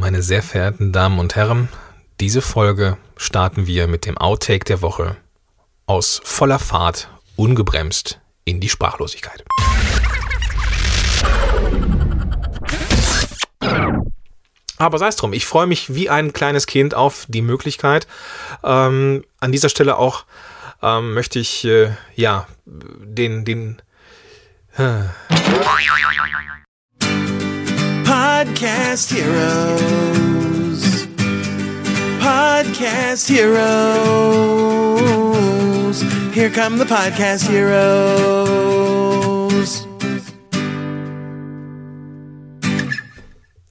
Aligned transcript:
Meine 0.00 0.22
sehr 0.22 0.44
verehrten 0.44 0.92
Damen 0.92 1.18
und 1.18 1.34
Herren, 1.34 1.68
diese 2.20 2.40
Folge 2.40 2.98
starten 3.16 3.66
wir 3.66 3.88
mit 3.88 4.06
dem 4.06 4.16
Outtake 4.16 4.64
der 4.64 4.80
Woche 4.80 5.16
aus 5.86 6.20
voller 6.22 6.60
Fahrt, 6.60 7.10
ungebremst 7.34 8.20
in 8.44 8.60
die 8.60 8.68
Sprachlosigkeit. 8.68 9.44
Aber 14.76 14.98
sei 14.98 15.08
es 15.08 15.16
drum, 15.16 15.32
ich 15.32 15.46
freue 15.46 15.66
mich 15.66 15.92
wie 15.92 16.08
ein 16.08 16.32
kleines 16.32 16.68
Kind 16.68 16.94
auf 16.94 17.26
die 17.28 17.42
Möglichkeit. 17.42 18.06
Ähm, 18.62 19.24
an 19.40 19.50
dieser 19.50 19.68
Stelle 19.68 19.98
auch 19.98 20.26
ähm, 20.80 21.12
möchte 21.12 21.40
ich 21.40 21.64
äh, 21.64 21.90
ja 22.14 22.46
den 22.64 23.44
den 23.44 23.82
äh. 24.76 25.06
Podcast 28.38 29.10
Heroes. 29.10 30.80
Podcast 32.20 33.28
Heroes. 33.28 33.58
Here 36.32 36.48
come 36.48 36.78
the 36.78 36.84
Podcast 36.84 37.48
Heroes. 37.48 38.68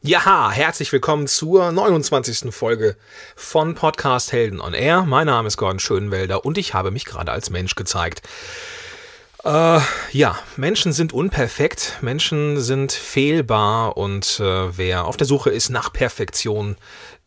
Ja, 0.01 0.51
herzlich 0.51 0.91
willkommen 0.91 1.27
zur 1.27 1.71
29. 1.71 2.53
Folge 2.53 2.97
von 3.37 3.73
Podcast 3.73 4.33
Helden 4.33 4.59
on 4.59 4.73
Air. 4.73 5.03
Mein 5.03 5.27
Name 5.27 5.47
ist 5.47 5.55
Gordon 5.55 5.79
Schönwelder 5.79 6.43
und 6.43 6.57
ich 6.57 6.73
habe 6.73 6.91
mich 6.91 7.05
gerade 7.05 7.31
als 7.31 7.49
Mensch 7.49 7.75
gezeigt. 7.75 8.21
Äh, 9.47 9.79
ja, 10.11 10.37
Menschen 10.57 10.91
sind 10.91 11.13
unperfekt, 11.13 11.99
Menschen 12.01 12.59
sind 12.59 12.91
fehlbar 12.91 13.95
und 13.95 14.41
äh, 14.41 14.77
wer 14.77 15.05
auf 15.05 15.15
der 15.15 15.25
Suche 15.25 15.51
ist 15.51 15.69
nach 15.69 15.93
Perfektion, 15.93 16.75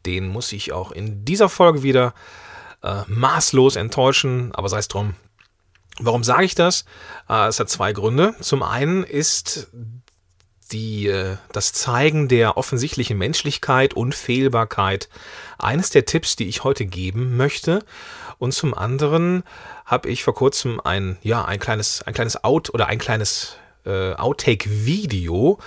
den 0.04 0.28
muss 0.28 0.52
ich 0.52 0.70
auch 0.72 0.92
in 0.92 1.24
dieser 1.24 1.48
Folge 1.48 1.82
wieder 1.82 2.12
äh, 2.82 3.04
maßlos 3.06 3.76
enttäuschen, 3.76 4.54
aber 4.54 4.68
sei 4.68 4.80
es 4.80 4.88
drum. 4.88 5.14
Warum 5.98 6.22
sage 6.22 6.44
ich 6.44 6.54
das? 6.54 6.84
Äh, 7.26 7.48
es 7.48 7.58
hat 7.58 7.70
zwei 7.70 7.94
Gründe. 7.94 8.34
Zum 8.42 8.62
einen 8.62 9.02
ist 9.02 9.68
die, 10.72 11.06
äh, 11.06 11.38
das 11.52 11.72
Zeigen 11.72 12.28
der 12.28 12.58
offensichtlichen 12.58 13.16
Menschlichkeit 13.16 13.94
und 13.94 14.14
Fehlbarkeit 14.14 15.08
eines 15.58 15.88
der 15.88 16.04
Tipps, 16.04 16.36
die 16.36 16.48
ich 16.48 16.64
heute 16.64 16.84
geben 16.84 17.38
möchte. 17.38 17.82
Und 18.40 18.52
zum 18.52 18.72
anderen 18.72 19.44
habe 19.84 20.08
ich 20.08 20.24
vor 20.24 20.34
kurzem 20.34 20.80
ein, 20.80 21.18
ja, 21.22 21.44
ein 21.44 21.60
kleines, 21.60 22.02
ein 22.02 22.14
kleines 22.14 22.42
Out 22.42 22.72
oder 22.72 22.86
ein 22.86 22.98
kleines 22.98 23.56
äh, 23.84 24.14
Outtake-Video 24.14 25.58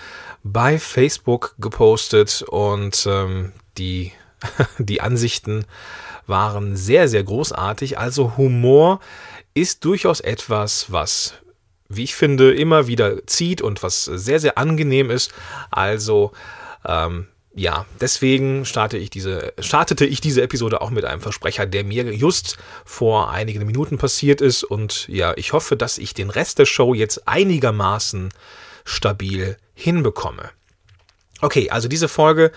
bei 0.44 0.80
Facebook 0.80 1.56
gepostet 1.60 2.42
und 2.42 3.08
ähm, 3.08 3.54
die, 3.78 4.12
die 4.80 5.02
Ansichten 5.02 5.66
waren 6.26 6.76
sehr, 6.76 7.08
sehr 7.08 7.24
großartig. 7.24 8.00
Also 8.00 8.38
Humor 8.38 9.00
ist 9.54 9.86
durchaus 9.86 10.20
etwas, 10.20 10.92
was 10.92 11.36
wie 11.90 12.04
ich 12.04 12.16
finde, 12.16 12.56
immer 12.56 12.88
wieder 12.88 13.28
zieht 13.28 13.62
und 13.62 13.84
was 13.84 14.06
sehr, 14.06 14.40
sehr 14.40 14.58
angenehm 14.58 15.12
ist. 15.12 15.32
Also, 15.70 16.32
ähm, 16.86 17.28
ja, 17.56 17.86
deswegen 18.02 18.66
starte 18.66 18.98
ich 18.98 19.12
diese, 19.12 19.54
startete 19.60 20.06
ich 20.06 20.22
diese 20.22 20.42
Episode 20.42 20.82
auch 20.82 20.90
mit 20.90 21.06
einem 21.06 21.22
Versprecher, 21.22 21.68
der 21.68 21.84
mir 21.84 22.12
just 22.14 22.58
vor 22.84 23.30
einigen 23.30 23.66
Minuten 23.66 24.00
passiert 24.00 24.42
ist. 24.42 24.64
Und 24.64 25.08
ja, 25.08 25.34
ich 25.36 25.54
hoffe, 25.54 25.78
dass 25.78 26.00
ich 26.00 26.16
den 26.16 26.32
Rest 26.32 26.58
der 26.58 26.66
Show 26.66 26.96
jetzt 26.96 27.28
einigermaßen 27.28 28.30
stabil 28.86 29.58
hinbekomme. 29.76 30.50
Okay, 31.42 31.70
also 31.70 31.88
diese 31.88 32.08
Folge 32.08 32.52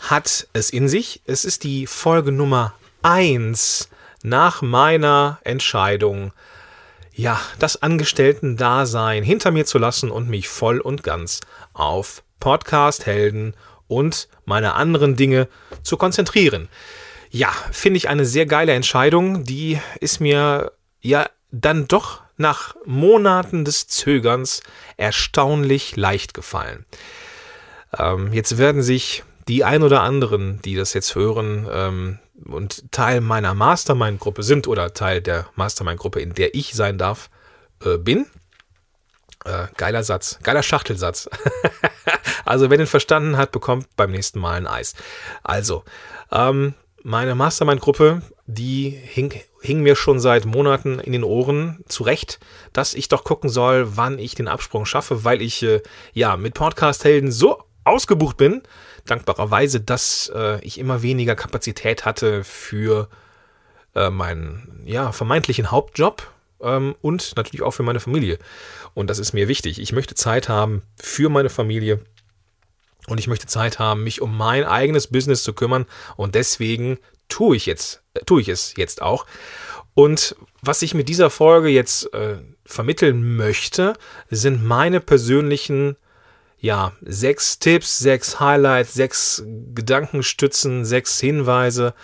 hat 0.00 0.48
es 0.54 0.70
in 0.70 0.88
sich. 0.88 1.20
Es 1.26 1.44
ist 1.44 1.62
die 1.64 1.86
Folge 1.86 2.32
Nummer 2.32 2.74
eins 3.02 3.90
nach 4.22 4.62
meiner 4.62 5.40
Entscheidung, 5.44 6.32
ja, 7.12 7.40
das 7.58 7.82
Angestellten-Dasein 7.82 9.24
hinter 9.24 9.50
mir 9.50 9.66
zu 9.66 9.78
lassen 9.78 10.10
und 10.10 10.30
mich 10.30 10.48
voll 10.48 10.80
und 10.80 11.02
ganz 11.02 11.40
auf 11.74 12.22
Podcast-Helden 12.40 13.54
und 13.88 14.28
meine 14.44 14.74
anderen 14.74 15.16
Dinge 15.16 15.48
zu 15.82 15.96
konzentrieren. 15.96 16.68
Ja, 17.30 17.50
finde 17.72 17.98
ich 17.98 18.08
eine 18.08 18.24
sehr 18.24 18.46
geile 18.46 18.72
Entscheidung. 18.72 19.44
Die 19.44 19.78
ist 20.00 20.20
mir 20.20 20.72
ja 21.00 21.28
dann 21.50 21.88
doch 21.88 22.22
nach 22.36 22.76
Monaten 22.86 23.64
des 23.64 23.88
Zögerns 23.88 24.62
erstaunlich 24.96 25.96
leicht 25.96 26.32
gefallen. 26.34 26.86
Ähm, 27.98 28.32
jetzt 28.32 28.58
werden 28.58 28.82
sich 28.82 29.24
die 29.48 29.64
ein 29.64 29.82
oder 29.82 30.02
anderen, 30.02 30.60
die 30.62 30.76
das 30.76 30.92
jetzt 30.92 31.14
hören, 31.14 31.66
ähm, 31.70 32.18
und 32.44 32.92
Teil 32.92 33.20
meiner 33.20 33.54
Mastermind-Gruppe 33.54 34.42
sind 34.42 34.68
oder 34.68 34.94
Teil 34.94 35.20
der 35.20 35.48
Mastermind-Gruppe, 35.56 36.20
in 36.20 36.34
der 36.34 36.54
ich 36.54 36.74
sein 36.74 36.98
darf, 36.98 37.30
äh, 37.84 37.98
bin. 37.98 38.26
Äh, 39.48 39.68
geiler 39.78 40.04
Satz, 40.04 40.38
geiler 40.42 40.62
Schachtelsatz. 40.62 41.30
also 42.44 42.68
wer 42.68 42.76
den 42.76 42.86
verstanden 42.86 43.38
hat, 43.38 43.50
bekommt 43.50 43.86
beim 43.96 44.10
nächsten 44.10 44.38
Mal 44.38 44.54
ein 44.54 44.66
Eis. 44.66 44.94
Also, 45.42 45.84
ähm, 46.30 46.74
meine 47.02 47.34
Mastermind-Gruppe, 47.34 48.20
die 48.46 48.90
hing, 48.90 49.32
hing 49.62 49.80
mir 49.80 49.96
schon 49.96 50.20
seit 50.20 50.44
Monaten 50.44 51.00
in 51.00 51.12
den 51.12 51.24
Ohren 51.24 51.82
zurecht, 51.88 52.40
dass 52.74 52.92
ich 52.92 53.08
doch 53.08 53.24
gucken 53.24 53.48
soll, 53.48 53.96
wann 53.96 54.18
ich 54.18 54.34
den 54.34 54.48
Absprung 54.48 54.84
schaffe, 54.84 55.24
weil 55.24 55.40
ich 55.40 55.62
äh, 55.62 55.80
ja 56.12 56.36
mit 56.36 56.52
Podcast-Helden 56.52 57.32
so 57.32 57.62
ausgebucht 57.84 58.36
bin, 58.36 58.62
dankbarerweise, 59.06 59.80
dass 59.80 60.30
äh, 60.34 60.62
ich 60.62 60.78
immer 60.78 61.00
weniger 61.00 61.36
Kapazität 61.36 62.04
hatte 62.04 62.44
für 62.44 63.08
äh, 63.94 64.10
meinen 64.10 64.82
ja, 64.84 65.12
vermeintlichen 65.12 65.70
Hauptjob 65.70 66.30
ähm, 66.60 66.94
und 67.00 67.36
natürlich 67.36 67.62
auch 67.62 67.72
für 67.72 67.82
meine 67.82 68.00
Familie. 68.00 68.38
Und 68.94 69.10
das 69.10 69.18
ist 69.18 69.32
mir 69.32 69.48
wichtig. 69.48 69.80
Ich 69.80 69.92
möchte 69.92 70.14
Zeit 70.14 70.48
haben 70.48 70.82
für 71.00 71.28
meine 71.28 71.50
Familie 71.50 72.00
und 73.06 73.18
ich 73.18 73.28
möchte 73.28 73.46
Zeit 73.46 73.78
haben, 73.78 74.04
mich 74.04 74.20
um 74.20 74.36
mein 74.36 74.64
eigenes 74.64 75.06
Business 75.08 75.42
zu 75.42 75.52
kümmern. 75.52 75.86
Und 76.16 76.34
deswegen 76.34 76.98
tue 77.28 77.56
ich 77.56 77.66
jetzt, 77.66 78.02
äh, 78.14 78.20
tue 78.24 78.40
ich 78.40 78.48
es 78.48 78.74
jetzt 78.76 79.02
auch. 79.02 79.26
Und 79.94 80.36
was 80.62 80.82
ich 80.82 80.94
mit 80.94 81.08
dieser 81.08 81.30
Folge 81.30 81.68
jetzt 81.68 82.12
äh, 82.14 82.38
vermitteln 82.64 83.36
möchte, 83.36 83.94
sind 84.30 84.64
meine 84.64 85.00
persönlichen 85.00 85.96
ja, 86.60 86.92
sechs 87.02 87.58
Tipps, 87.60 87.98
sechs 87.98 88.40
Highlights, 88.40 88.94
sechs 88.94 89.44
Gedankenstützen, 89.74 90.84
sechs 90.84 91.20
Hinweise, 91.20 91.94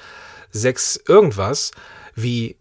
sechs 0.51 0.97
irgendwas, 1.09 1.73
wie, 2.15 2.57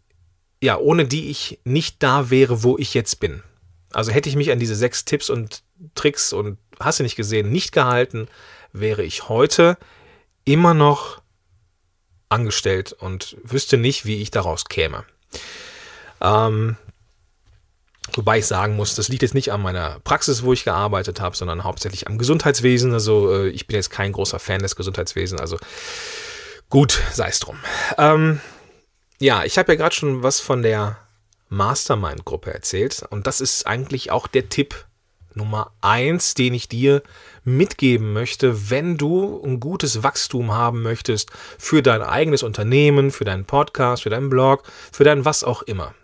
ja, 0.63 0.77
ohne 0.77 1.05
die 1.05 1.29
ich 1.29 1.59
nicht 1.65 2.01
da 2.01 2.29
wäre, 2.29 2.63
wo 2.63 2.77
ich 2.77 2.93
jetzt 2.93 3.19
bin. 3.19 3.43
Also 3.91 4.11
hätte 4.11 4.29
ich 4.29 4.37
mich 4.37 4.49
an 4.49 4.59
diese 4.59 4.75
sechs 4.75 5.03
Tipps 5.03 5.29
und 5.29 5.61
Tricks 5.93 6.31
und 6.31 6.57
hast 6.79 6.99
du 6.99 7.03
nicht 7.03 7.17
gesehen, 7.17 7.51
nicht 7.51 7.73
gehalten, 7.73 8.29
wäre 8.71 9.03
ich 9.03 9.27
heute 9.27 9.77
immer 10.45 10.73
noch 10.73 11.21
angestellt 12.29 12.93
und 12.93 13.35
wüsste 13.43 13.77
nicht, 13.77 14.05
wie 14.05 14.21
ich 14.21 14.31
daraus 14.31 14.65
käme. 14.65 15.03
Ähm, 16.21 16.77
Wobei 18.15 18.39
ich 18.39 18.45
sagen 18.45 18.75
muss, 18.75 18.95
das 18.95 19.07
liegt 19.07 19.21
jetzt 19.21 19.33
nicht 19.33 19.51
an 19.51 19.61
meiner 19.61 19.99
Praxis, 20.03 20.43
wo 20.43 20.53
ich 20.53 20.65
gearbeitet 20.65 21.19
habe, 21.21 21.35
sondern 21.35 21.63
hauptsächlich 21.63 22.07
am 22.07 22.17
Gesundheitswesen. 22.17 22.93
Also 22.93 23.33
äh, 23.33 23.49
ich 23.49 23.65
bin 23.65 23.75
jetzt 23.75 23.89
kein 23.89 24.11
großer 24.11 24.39
Fan 24.39 24.61
des 24.61 24.75
Gesundheitswesens. 24.75 25.39
Also 25.39 25.57
gut, 26.69 27.01
sei 27.13 27.29
es 27.29 27.39
drum. 27.39 27.57
Ähm, 27.97 28.41
ja, 29.23 29.45
ich 29.45 29.57
habe 29.57 29.71
ja 29.71 29.77
gerade 29.77 29.95
schon 29.95 30.21
was 30.21 30.41
von 30.41 30.63
der 30.63 30.97
Mastermind-Gruppe 31.47 32.53
erzählt. 32.53 33.05
Und 33.09 33.25
das 33.25 33.39
ist 33.39 33.65
eigentlich 33.65 34.11
auch 34.11 34.27
der 34.27 34.49
Tipp 34.49 34.85
Nummer 35.33 35.71
eins, 35.79 36.33
den 36.33 36.53
ich 36.53 36.67
dir 36.67 37.01
mitgeben 37.45 38.11
möchte, 38.11 38.69
wenn 38.69 38.97
du 38.97 39.41
ein 39.41 39.61
gutes 39.61 40.03
Wachstum 40.03 40.51
haben 40.51 40.83
möchtest 40.83 41.31
für 41.57 41.81
dein 41.81 42.01
eigenes 42.01 42.43
Unternehmen, 42.43 43.11
für 43.11 43.23
deinen 43.23 43.45
Podcast, 43.45 44.03
für 44.03 44.09
deinen 44.09 44.29
Blog, 44.29 44.63
für 44.91 45.05
dein 45.05 45.23
was 45.23 45.45
auch 45.45 45.61
immer. 45.61 45.95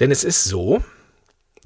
Denn 0.00 0.10
es 0.10 0.24
ist 0.24 0.44
so, 0.44 0.82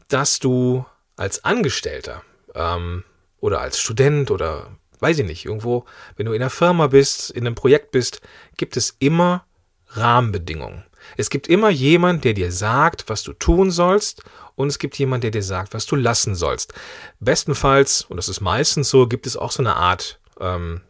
dass 0.08 0.40
du 0.40 0.84
als 1.14 1.44
Angestellter 1.44 2.22
ähm, 2.56 3.04
oder 3.38 3.60
als 3.60 3.78
Student 3.78 4.32
oder 4.32 4.76
weiß 4.98 5.20
ich 5.20 5.26
nicht, 5.26 5.44
irgendwo, 5.44 5.84
wenn 6.16 6.26
du 6.26 6.32
in 6.32 6.42
einer 6.42 6.50
Firma 6.50 6.88
bist, 6.88 7.30
in 7.30 7.46
einem 7.46 7.54
Projekt 7.54 7.92
bist, 7.92 8.20
gibt 8.56 8.76
es 8.76 8.96
immer 8.98 9.46
Rahmenbedingungen. 9.88 10.84
Es 11.16 11.30
gibt 11.30 11.48
immer 11.48 11.70
jemand, 11.70 12.24
der 12.24 12.34
dir 12.34 12.50
sagt, 12.50 13.08
was 13.08 13.22
du 13.22 13.32
tun 13.32 13.70
sollst, 13.70 14.22
und 14.54 14.68
es 14.68 14.78
gibt 14.78 14.98
jemand, 14.98 15.22
der 15.22 15.30
dir 15.30 15.42
sagt, 15.42 15.74
was 15.74 15.84
du 15.84 15.96
lassen 15.96 16.34
sollst. 16.34 16.72
Bestenfalls, 17.20 18.02
und 18.02 18.16
das 18.16 18.28
ist 18.28 18.40
meistens 18.40 18.88
so, 18.88 19.06
gibt 19.06 19.26
es 19.26 19.36
auch 19.36 19.52
so 19.52 19.62
eine 19.62 19.76
Art 19.76 20.18
ähm, 20.40 20.80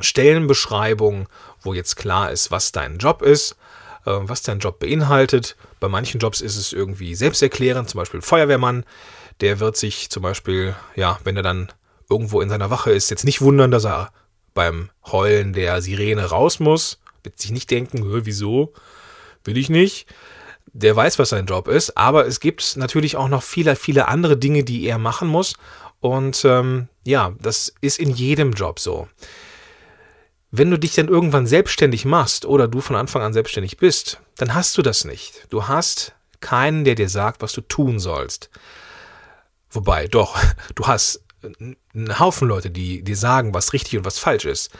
Stellenbeschreibung, 0.00 1.28
wo 1.60 1.74
jetzt 1.74 1.96
klar 1.96 2.32
ist, 2.32 2.50
was 2.50 2.72
dein 2.72 2.98
Job 2.98 3.22
ist, 3.22 3.52
äh, 4.04 4.10
was 4.10 4.42
dein 4.42 4.58
Job 4.58 4.80
beinhaltet 4.80 5.56
bei 5.82 5.88
manchen 5.88 6.20
Jobs 6.20 6.40
ist 6.40 6.56
es 6.56 6.72
irgendwie 6.72 7.16
selbsterklärend, 7.16 7.90
zum 7.90 7.98
Beispiel 7.98 8.22
Feuerwehrmann. 8.22 8.84
Der 9.40 9.58
wird 9.58 9.76
sich 9.76 10.10
zum 10.10 10.22
Beispiel, 10.22 10.76
ja, 10.94 11.18
wenn 11.24 11.36
er 11.36 11.42
dann 11.42 11.72
irgendwo 12.08 12.40
in 12.40 12.48
seiner 12.48 12.70
Wache 12.70 12.92
ist, 12.92 13.10
jetzt 13.10 13.24
nicht 13.24 13.40
wundern, 13.40 13.72
dass 13.72 13.84
er 13.84 14.12
beim 14.54 14.90
Heulen 15.04 15.52
der 15.52 15.82
Sirene 15.82 16.26
raus 16.26 16.60
muss, 16.60 17.01
wird 17.22 17.38
sich 17.38 17.50
nicht 17.50 17.70
denken, 17.70 18.04
"Hö, 18.04 18.22
wieso, 18.24 18.72
will 19.44 19.56
ich 19.56 19.70
nicht. 19.70 20.06
Der 20.66 20.96
weiß, 20.96 21.18
was 21.18 21.30
sein 21.30 21.46
Job 21.46 21.68
ist, 21.68 21.96
aber 21.96 22.26
es 22.26 22.40
gibt 22.40 22.76
natürlich 22.76 23.16
auch 23.16 23.28
noch 23.28 23.42
viele, 23.42 23.76
viele 23.76 24.08
andere 24.08 24.36
Dinge, 24.36 24.64
die 24.64 24.86
er 24.86 24.98
machen 24.98 25.28
muss. 25.28 25.54
Und 26.00 26.44
ähm, 26.44 26.88
ja, 27.04 27.34
das 27.40 27.74
ist 27.80 27.98
in 27.98 28.10
jedem 28.10 28.52
Job 28.52 28.78
so. 28.78 29.08
Wenn 30.50 30.70
du 30.70 30.78
dich 30.78 30.94
dann 30.94 31.08
irgendwann 31.08 31.46
selbstständig 31.46 32.04
machst 32.04 32.44
oder 32.44 32.68
du 32.68 32.80
von 32.80 32.96
Anfang 32.96 33.22
an 33.22 33.32
selbstständig 33.32 33.76
bist, 33.76 34.20
dann 34.36 34.54
hast 34.54 34.76
du 34.76 34.82
das 34.82 35.04
nicht. 35.04 35.46
Du 35.50 35.68
hast 35.68 36.14
keinen, 36.40 36.84
der 36.84 36.94
dir 36.94 37.08
sagt, 37.08 37.42
was 37.42 37.52
du 37.52 37.60
tun 37.60 37.98
sollst. 37.98 38.50
Wobei, 39.70 40.08
doch, 40.08 40.38
du 40.74 40.86
hast 40.86 41.22
einen 41.42 42.18
Haufen 42.18 42.48
Leute, 42.48 42.70
die 42.70 43.02
dir 43.02 43.16
sagen, 43.16 43.52
was 43.52 43.72
richtig 43.72 43.98
und 43.98 44.04
was 44.04 44.18
falsch 44.18 44.44
ist. 44.44 44.70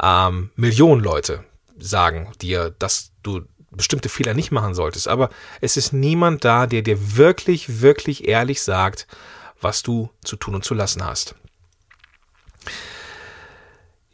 Ähm, 0.00 0.50
Millionen 0.56 1.02
Leute 1.02 1.44
sagen 1.82 2.32
dir, 2.40 2.74
dass 2.78 3.12
du 3.22 3.42
bestimmte 3.70 4.08
Fehler 4.08 4.34
nicht 4.34 4.52
machen 4.52 4.74
solltest. 4.74 5.08
Aber 5.08 5.30
es 5.60 5.76
ist 5.76 5.92
niemand 5.92 6.44
da, 6.44 6.66
der 6.66 6.82
dir 6.82 7.16
wirklich, 7.16 7.80
wirklich 7.80 8.28
ehrlich 8.28 8.62
sagt, 8.62 9.06
was 9.60 9.82
du 9.82 10.10
zu 10.22 10.36
tun 10.36 10.54
und 10.54 10.64
zu 10.64 10.74
lassen 10.74 11.04
hast. 11.04 11.34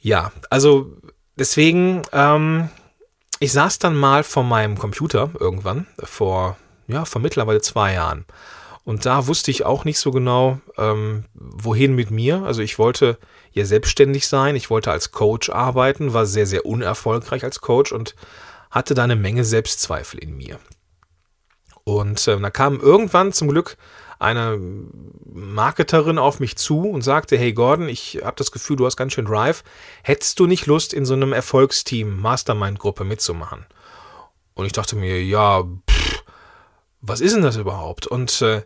Ja, 0.01 0.33
also 0.51 0.97
deswegen, 1.37 2.03
ähm, 2.13 2.69
ich 3.41 3.53
saß 3.53 3.79
dann 3.79 3.97
mal 3.97 4.23
vor 4.25 4.45
meinem 4.45 4.79
Computer 4.79 5.31
irgendwann, 5.39 5.87
vor, 6.03 6.57
ja, 6.87 7.05
vor 7.05 7.21
mittlerweile 7.21 7.61
zwei 7.61 7.95
Jahren. 7.95 8.25
Und 8.89 9.05
da 9.05 9.27
wusste 9.27 9.51
ich 9.51 9.67
auch 9.67 9.85
nicht 9.85 9.99
so 9.99 10.13
genau, 10.13 10.61
ähm, 10.79 11.27
wohin 11.35 11.95
mit 11.95 12.11
mir. 12.11 12.45
Also 12.45 12.63
ich 12.63 12.79
wollte 12.79 13.19
ja 13.53 13.67
selbstständig 13.67 14.27
sein, 14.27 14.57
ich 14.57 14.71
wollte 14.71 14.91
als 14.91 15.13
Coach 15.13 15.51
arbeiten, 15.51 16.15
war 16.15 16.25
sehr, 16.25 16.47
sehr 16.47 16.65
unerfolgreich 16.65 17.45
als 17.45 17.61
Coach 17.61 17.93
und 17.93 18.15
hatte 18.71 18.95
da 18.95 19.05
eine 19.05 19.15
Menge 19.15 19.45
Selbstzweifel 19.45 20.21
in 20.21 20.39
mir. 20.39 20.59
Und 21.85 22.27
äh, 22.29 22.41
da 22.41 22.49
kam 22.49 22.81
irgendwann 22.81 23.35
zum 23.35 23.49
Glück 23.49 23.77
eine 24.19 24.59
Marketerin 25.27 26.17
auf 26.17 26.41
mich 26.41 26.57
zu 26.57 26.89
und 26.89 27.03
sagte, 27.03 27.37
hey 27.37 27.53
Gordon, 27.53 27.91
ich 27.91 28.21
habe 28.25 28.37
das 28.37 28.53
Gefühl, 28.53 28.77
du 28.77 28.87
hast 28.87 28.97
ganz 28.97 29.13
schön 29.13 29.27
Drive. 29.27 29.65
Hättest 30.03 30.41
du 30.41 30.47
nicht 30.47 30.65
Lust, 30.65 30.95
in 30.95 31.05
so 31.05 31.13
einem 31.13 31.35
Erfolgsteam, 31.35 32.19
Mastermind-Gruppe 32.19 33.05
mitzumachen? 33.05 33.67
Und 34.55 34.65
ich 34.65 34.73
dachte 34.73 34.97
mir, 34.97 35.23
ja, 35.23 35.63
pff, 35.63 36.25
was 37.03 37.21
ist 37.21 37.37
denn 37.37 37.43
das 37.43 37.57
überhaupt? 37.57 38.07
Und 38.07 38.41
äh, 38.41 38.63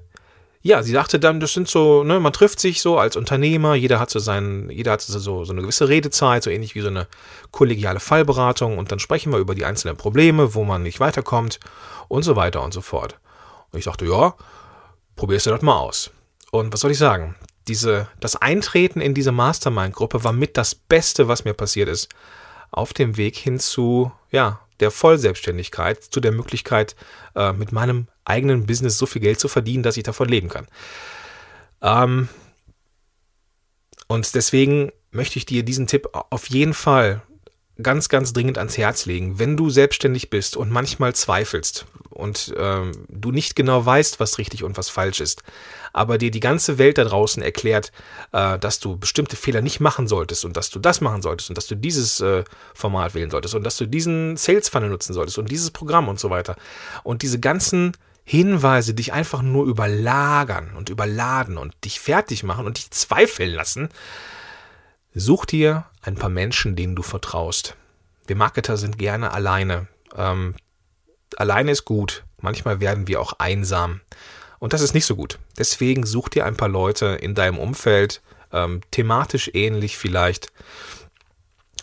ja, 0.63 0.83
sie 0.83 0.93
sagte 0.93 1.19
dann, 1.19 1.41
das 1.41 1.53
sind 1.53 1.69
so, 1.69 2.05
ne, 2.05 2.21
man 2.21 2.33
trifft 2.33 2.61
sich 2.61 2.81
so 2.81 2.97
als 2.97 3.17
Unternehmer, 3.17 3.75
jeder 3.75 3.99
hat 3.99 4.11
so 4.11 4.21
seinen, 4.21 4.71
jeder 4.71 4.93
hat 4.93 5.01
so, 5.03 5.45
so 5.45 5.53
eine 5.53 5.61
gewisse 5.61 5.89
Redezeit, 5.89 6.45
so 6.45 6.51
ähnlich 6.51 6.77
wie 6.77 6.81
so 6.81 6.89
eine 6.89 7.09
kollegiale 7.51 7.99
Fallberatung 7.99 8.79
und 8.79 8.93
dann 8.93 9.01
sprechen 9.01 9.33
wir 9.33 9.41
über 9.41 9.57
die 9.57 9.65
einzelnen 9.65 9.97
Probleme, 9.97 10.55
wo 10.55 10.63
man 10.63 10.85
nicht 10.85 11.01
weiterkommt 11.01 11.59
und 12.07 12.23
so 12.23 12.37
weiter 12.37 12.63
und 12.63 12.73
so 12.73 12.81
fort. 12.81 13.19
Und 13.73 13.81
ich 13.81 13.87
dachte, 13.87 14.07
ja, 14.07 14.35
probierst 15.17 15.47
du 15.47 15.51
das 15.51 15.63
mal 15.63 15.79
aus. 15.79 16.11
Und 16.53 16.73
was 16.73 16.81
soll 16.81 16.93
ich 16.93 16.99
sagen? 16.99 17.35
Diese, 17.67 18.07
das 18.21 18.37
Eintreten 18.37 19.01
in 19.01 19.15
diese 19.15 19.33
Mastermind-Gruppe 19.33 20.23
war 20.23 20.33
mit 20.33 20.57
das 20.57 20.75
Beste, 20.75 21.27
was 21.27 21.45
mir 21.45 21.55
passiert 21.55 21.89
ist. 21.89 22.09
Auf 22.71 22.93
dem 22.93 23.17
Weg 23.17 23.37
hin 23.37 23.59
zu, 23.59 24.13
ja, 24.31 24.61
der 24.83 24.91
Vollselbstständigkeit, 24.91 26.03
zu 26.03 26.21
der 26.21 26.33
Möglichkeit, 26.33 26.95
äh, 27.35 27.53
mit 27.53 27.73
meinem 27.73 28.09
eigenen 28.25 28.67
Business 28.67 28.99
so 28.99 29.07
viel 29.07 29.23
Geld 29.23 29.41
zu 29.41 29.49
verdienen, 29.49 29.83
dass 29.83 29.97
ich 29.97 30.03
davon 30.03 30.29
leben 30.29 30.49
kann. 30.49 30.67
Ähm, 31.81 32.29
und 34.09 34.35
deswegen 34.35 34.93
möchte 35.11 35.39
ich 35.39 35.47
dir 35.47 35.63
diesen 35.63 35.87
Tipp 35.87 36.09
auf 36.13 36.47
jeden 36.51 36.75
Fall 36.75 37.23
ganz, 37.83 38.09
ganz 38.09 38.33
dringend 38.33 38.59
ans 38.59 38.79
Herz 38.79 39.07
legen. 39.07 39.39
Wenn 39.39 39.57
du 39.57 39.71
selbstständig 39.71 40.31
bist 40.31 40.57
und 40.57 40.71
manchmal 40.71 41.15
zweifelst 41.15 41.87
und 42.11 42.55
ähm, 42.57 42.93
du 43.09 43.31
nicht 43.31 43.57
genau 43.57 43.85
weißt, 43.85 44.21
was 44.21 44.39
richtig 44.39 44.65
und 44.65 44.77
was 44.77 44.89
falsch 44.89 45.21
ist, 45.21 45.43
aber 45.93 46.19
dir 46.19 46.31
die 46.31 46.41
ganze 46.41 46.79
Welt 46.79 46.99
da 46.99 47.05
draußen 47.05 47.43
erklärt, 47.43 47.93
äh, 48.33 48.59
dass 48.59 48.81
du 48.81 48.97
bestimmte 48.97 49.37
Fehler 49.37 49.61
nicht 49.61 49.81
machen 49.81 50.09
solltest 50.09 50.45
und 50.45 50.57
dass 50.57 50.71
du 50.71 50.79
das 50.79 51.01
machen 51.01 51.23
solltest 51.23 51.51
und 51.51 51.59
dass 51.59 51.67
du 51.67 51.75
dieses 51.75 52.21
äh, 52.21 52.45
Format 52.75 53.15
wählen 53.15 53.31
solltest 53.31 53.55
und 53.55 53.65
dass 53.65 53.77
du 53.77 53.87
diesen 53.87 54.37
Sales 54.37 54.69
Funnel 54.69 54.91
nutzen 54.91 55.13
solltest 55.13 55.39
und 55.39 55.51
dieses 55.51 55.71
Programm 55.71 56.09
und 56.09 56.21
so 56.21 56.31
weiter. 56.31 56.57
Und 57.03 57.23
diese 57.23 57.41
ganzen 57.41 57.93
Hinweise 58.25 58.95
dich 58.95 59.13
einfach 59.13 59.43
nur 59.43 59.67
überlagern 59.67 60.73
und 60.77 60.89
überladen 60.89 61.59
und 61.59 61.75
dich 61.85 62.01
fertig 62.01 62.45
machen 62.45 62.67
und 62.67 62.79
dich 62.79 62.91
zweifeln 62.91 63.53
lassen, 63.53 63.89
Such 65.15 65.45
dir 65.45 65.85
ein 66.03 66.17
paar 66.17 66.31
Menschen, 66.31 66.77
denen 66.77 66.97
du 66.97 67.03
vertraust. 67.03 67.77
Wir 68.27 68.37
Marketer 68.37 68.77
sind 68.77 68.99
gerne 68.99 69.33
alleine. 69.33 69.87
Ähm, 70.17 70.55
alleine 71.37 71.71
ist 71.71 71.85
gut. 71.85 72.25
Manchmal 72.41 72.81
werden 72.81 73.07
wir 73.07 73.21
auch 73.21 73.35
einsam. 73.39 74.01
Und 74.59 74.73
das 74.73 74.83
ist 74.83 74.95
nicht 74.95 75.07
so 75.07 75.17
gut. 75.17 75.39
Deswegen 75.59 76.05
such 76.05 76.29
dir 76.29 76.45
ein 76.45 76.57
paar 76.57 76.69
Leute 76.69 77.07
in 77.07 77.35
deinem 77.35 77.59
Umfeld, 77.59 78.21
ähm, 78.53 78.81
thematisch 78.91 79.51
ähnlich 79.55 79.97
vielleicht, 79.97 80.53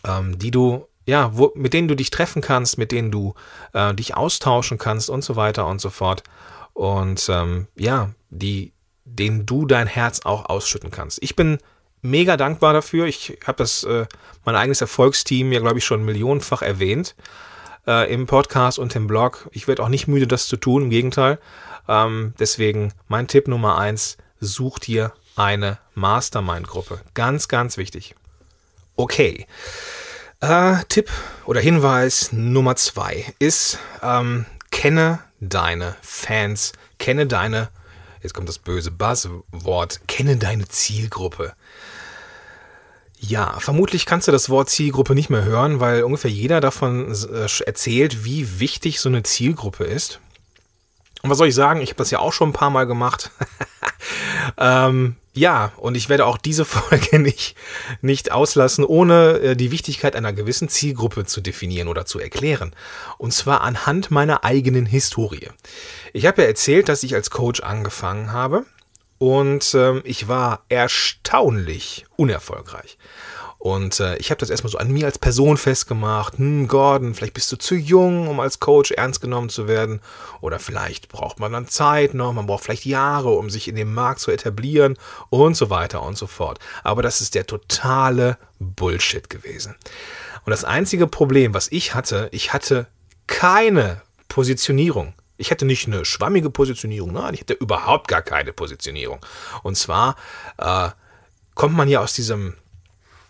ähm, 0.06 0.38
die 0.38 0.52
du, 0.52 0.88
ja, 1.06 1.36
wo, 1.36 1.52
mit 1.56 1.74
denen 1.74 1.88
du 1.88 1.96
dich 1.96 2.10
treffen 2.10 2.42
kannst, 2.42 2.78
mit 2.78 2.92
denen 2.92 3.12
du 3.12 3.34
äh, 3.74 3.94
dich 3.94 4.16
austauschen 4.16 4.78
kannst 4.78 5.10
und 5.10 5.24
so 5.24 5.36
weiter 5.36 5.66
und 5.68 5.82
so 5.82 5.90
fort. 5.90 6.24
Und 6.74 7.28
ähm, 7.30 7.68
ja, 7.76 8.12
die, 8.30 8.74
denen 9.04 9.46
du 9.46 9.66
dein 9.66 9.88
Herz 9.88 10.22
auch 10.24 10.46
ausschütten 10.46 10.92
kannst. 10.92 11.22
Ich 11.22 11.36
bin 11.36 11.58
mega 12.02 12.38
dankbar 12.38 12.74
dafür. 12.74 13.06
Ich 13.06 13.38
habe 13.46 13.58
das, 13.58 13.84
äh, 13.84 14.06
mein 14.46 14.56
eigenes 14.56 14.82
Erfolgsteam 14.82 15.52
ja, 15.52 15.60
glaube 15.60 15.80
ich, 15.80 15.86
schon 15.86 16.04
millionenfach 16.06 16.62
erwähnt 16.62 17.16
äh, 17.88 18.12
im 18.14 18.26
Podcast 18.28 18.80
und 18.80 18.96
im 18.96 19.08
Blog. 19.08 19.50
Ich 19.52 19.68
werde 19.68 19.84
auch 19.84 19.90
nicht 19.90 20.08
müde, 20.08 20.28
das 20.28 20.48
zu 20.48 20.58
tun, 20.58 20.84
im 20.84 20.90
Gegenteil. 20.90 21.40
Ähm, 21.88 22.34
deswegen 22.40 22.94
mein 23.08 23.28
Tipp 23.28 23.48
Nummer 23.48 23.78
eins, 23.78 24.18
such 24.40 24.80
dir 24.80 25.14
eine 25.36 25.80
Mastermind-Gruppe. 25.96 27.02
Ganz, 27.14 27.48
ganz 27.48 27.78
wichtig. 27.78 28.16
Okay. 28.96 29.48
Äh, 30.42 30.76
Tipp 30.88 31.10
oder 31.46 31.60
Hinweis 31.60 32.32
Nummer 32.32 32.76
zwei 32.76 33.34
ist, 33.40 33.80
ähm, 34.02 34.46
kenne 34.72 35.20
deine 35.40 35.96
Fans, 36.02 36.74
kenne 36.98 37.28
deine, 37.28 37.70
jetzt 38.22 38.34
kommt 38.34 38.50
das 38.50 38.60
böse 38.60 38.92
Buzzwort, 38.92 40.02
kenne 40.08 40.38
deine 40.38 40.68
Zielgruppe. 40.68 41.54
Ja, 43.20 43.60
vermutlich 43.60 44.06
kannst 44.06 44.28
du 44.28 44.32
das 44.32 44.50
Wort 44.50 44.70
Zielgruppe 44.70 45.14
nicht 45.14 45.30
mehr 45.30 45.44
hören, 45.44 45.82
weil 45.82 46.04
ungefähr 46.04 46.32
jeder 46.32 46.62
davon 46.62 47.14
äh, 47.14 47.48
erzählt, 47.66 48.24
wie 48.24 48.60
wichtig 48.60 49.02
so 49.02 49.10
eine 49.10 49.24
Zielgruppe 49.24 49.84
ist. 49.84 50.20
Und 51.22 51.30
was 51.30 51.38
soll 51.38 51.50
ich 51.50 51.56
sagen? 51.56 51.82
Ich 51.82 51.90
habe 51.90 51.98
das 51.98 52.12
ja 52.12 52.20
auch 52.20 52.32
schon 52.32 52.50
ein 52.50 52.54
paar 52.54 52.70
Mal 52.70 52.88
gemacht. 52.88 53.32
ähm, 54.58 55.18
ja, 55.34 55.72
und 55.78 55.96
ich 55.96 56.10
werde 56.10 56.26
auch 56.26 56.38
diese 56.38 56.66
Folge 56.66 57.20
nicht, 57.20 57.56
nicht 58.02 58.32
auslassen, 58.32 58.84
ohne 58.84 59.40
äh, 59.40 59.56
die 59.56 59.72
Wichtigkeit 59.72 60.16
einer 60.16 60.34
gewissen 60.34 60.70
Zielgruppe 60.70 61.26
zu 61.26 61.42
definieren 61.42 61.88
oder 61.88 62.06
zu 62.06 62.20
erklären. 62.20 62.76
Und 63.18 63.34
zwar 63.34 63.62
anhand 63.62 64.12
meiner 64.12 64.44
eigenen 64.44 64.86
Historie. 64.86 65.50
Ich 66.14 66.26
habe 66.26 66.42
ja 66.42 66.48
erzählt, 66.48 66.90
dass 66.90 67.04
ich 67.04 67.16
als 67.16 67.30
Coach 67.30 67.62
angefangen 67.62 68.32
habe 68.32 68.66
und 69.20 69.76
ähm, 69.76 70.02
ich 70.06 70.28
war 70.28 70.64
erstaunlich 70.70 72.06
unerfolgreich. 72.16 72.98
Und 73.60 74.00
äh, 74.00 74.16
ich 74.18 74.32
habe 74.32 74.40
das 74.40 74.50
erstmal 74.50 74.72
so 74.72 74.78
an 74.78 74.90
mir 74.90 75.06
als 75.06 75.20
Person 75.20 75.58
festgemacht. 75.58 76.38
Hm, 76.38 76.70
Gordon, 76.70 77.14
vielleicht 77.14 77.34
bist 77.34 77.52
du 77.52 77.58
zu 77.58 77.76
jung, 77.76 78.30
um 78.30 78.40
als 78.40 78.62
Coach 78.62 78.92
ernst 78.92 79.20
genommen 79.20 79.50
zu 79.50 79.68
werden. 79.68 80.00
Oder 80.40 80.60
vielleicht 80.60 81.10
braucht 81.10 81.40
man 81.40 81.52
dann 81.52 81.68
Zeit 81.68 82.14
noch, 82.14 82.32
man 82.32 82.46
braucht 82.46 82.64
vielleicht 82.64 82.86
Jahre, 82.86 83.32
um 83.32 83.50
sich 83.50 83.68
in 83.68 83.76
dem 83.76 83.94
Markt 83.94 84.22
zu 84.22 84.32
etablieren 84.32 84.98
und 85.30 85.58
so 85.58 85.70
weiter 85.70 86.02
und 86.04 86.18
so 86.18 86.26
fort. 86.26 86.60
Aber 86.86 87.02
das 87.02 87.20
ist 87.20 87.36
der 87.36 87.46
totale 87.46 88.38
Bullshit 88.60 89.30
gewesen. 89.30 89.76
Und 90.46 90.52
das 90.52 90.64
einzige 90.64 91.06
Problem, 91.06 91.54
was 91.54 91.70
ich 91.70 91.94
hatte, 91.94 92.30
ich 92.32 92.54
hatte 92.54 92.88
keine 93.28 94.02
Positionierung. 94.30 95.14
Ich 95.36 95.52
hätte 95.52 95.66
nicht 95.66 95.86
eine 95.86 96.06
schwammige 96.06 96.50
Positionierung, 96.50 97.12
nein, 97.12 97.34
ich 97.34 97.42
hätte 97.42 97.54
überhaupt 97.54 98.08
gar 98.08 98.22
keine 98.22 98.54
Positionierung. 98.54 99.20
Und 99.64 99.76
zwar 99.76 100.16
äh, 100.58 100.90
kommt 101.56 101.76
man 101.76 101.90
ja 101.90 102.00
aus 102.00 102.14
diesem, 102.14 102.56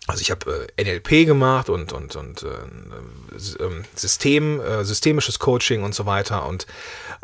also 0.06 0.22
ich 0.22 0.30
habe 0.30 0.68
äh, 0.76 0.82
NLP 0.84 1.26
gemacht 1.26 1.68
und, 1.68 1.92
und, 1.92 2.16
und 2.16 2.42
äh, 2.42 3.62
ähm, 3.62 3.84
System, 3.94 4.60
äh, 4.60 4.84
systemisches 4.84 5.38
Coaching 5.38 5.82
und 5.82 5.94
so 5.94 6.06
weiter. 6.06 6.46
Und 6.46 6.66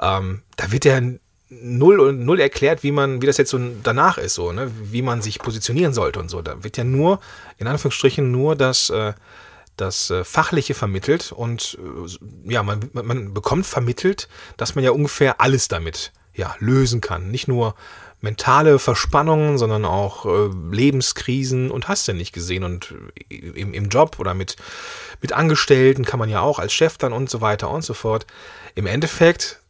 ähm, 0.01 0.43
da 0.57 0.71
wird 0.73 0.85
ja 0.85 1.01
null 1.49 2.13
null 2.13 2.41
erklärt, 2.41 2.83
wie 2.83 2.93
man, 2.93 3.23
wie 3.23 3.27
das 3.27 3.39
jetzt 3.39 3.51
so 3.51 3.61
danach 3.83 4.19
ist, 4.19 4.35
so, 4.35 4.53
ne, 4.53 4.71
wie 4.83 5.03
man 5.03 5.23
sich 5.23 5.39
positionieren 5.39 5.95
sollte 5.95 6.19
und 6.21 6.29
so. 6.29 6.43
Da 6.43 6.65
wird 6.65 6.77
ja 6.77 6.85
nur, 6.85 7.21
in 7.59 7.67
Anführungsstrichen, 7.67 8.31
nur 8.31 8.57
das 8.57 8.91
äh, 8.91 9.15
das 9.77 10.11
äh, 10.11 10.25
Fachliche 10.25 10.75
vermittelt 10.75 11.33
und 11.33 11.79
äh, 11.81 12.51
ja, 12.51 12.63
man, 12.63 12.91
man 12.93 13.35
bekommt 13.35 13.67
vermittelt, 13.67 14.29
dass 14.57 14.75
man 14.75 14.85
ja 14.85 14.91
ungefähr 14.91 15.41
alles 15.41 15.69
damit 15.69 16.13
ja, 16.35 16.55
lösen 16.59 17.01
kann. 17.01 17.31
Nicht 17.31 17.49
nur 17.49 17.75
mentale 18.27 18.81
Verspannungen, 18.81 19.57
sondern 19.57 19.85
auch 19.85 20.27
äh, 20.27 20.51
Lebenskrisen 20.73 21.71
und 21.71 21.87
hast 21.87 22.09
du 22.09 22.13
nicht 22.13 22.33
gesehen. 22.33 22.65
Und 22.65 22.93
im, 23.29 23.73
im 23.73 23.89
Job 23.89 24.19
oder 24.19 24.35
mit, 24.35 24.57
mit 25.23 25.33
Angestellten 25.33 26.05
kann 26.05 26.19
man 26.19 26.29
ja 26.29 26.41
auch 26.41 26.59
als 26.59 26.73
Chef 26.73 26.99
dann 26.99 27.13
und 27.13 27.31
so 27.31 27.41
weiter 27.41 27.71
und 27.71 27.83
so 27.83 27.95
fort. 27.95 28.27
Im 28.75 28.87
Endeffekt 28.87 29.61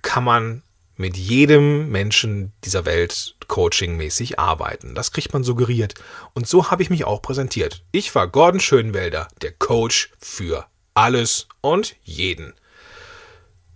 kann 0.00 0.24
man 0.24 0.62
mit 0.96 1.18
jedem 1.18 1.90
Menschen 1.90 2.52
dieser 2.64 2.86
Welt 2.86 3.36
coachingmäßig 3.46 4.38
arbeiten. 4.38 4.94
Das 4.94 5.12
kriegt 5.12 5.34
man 5.34 5.44
suggeriert. 5.44 5.92
Und 6.32 6.48
so 6.48 6.70
habe 6.70 6.82
ich 6.82 6.88
mich 6.88 7.04
auch 7.04 7.20
präsentiert. 7.20 7.82
Ich 7.92 8.14
war 8.14 8.26
Gordon 8.26 8.58
Schönwelder, 8.60 9.28
der 9.42 9.52
Coach 9.52 10.10
für 10.18 10.66
alles 10.94 11.46
und 11.60 11.94
jeden. 12.04 12.54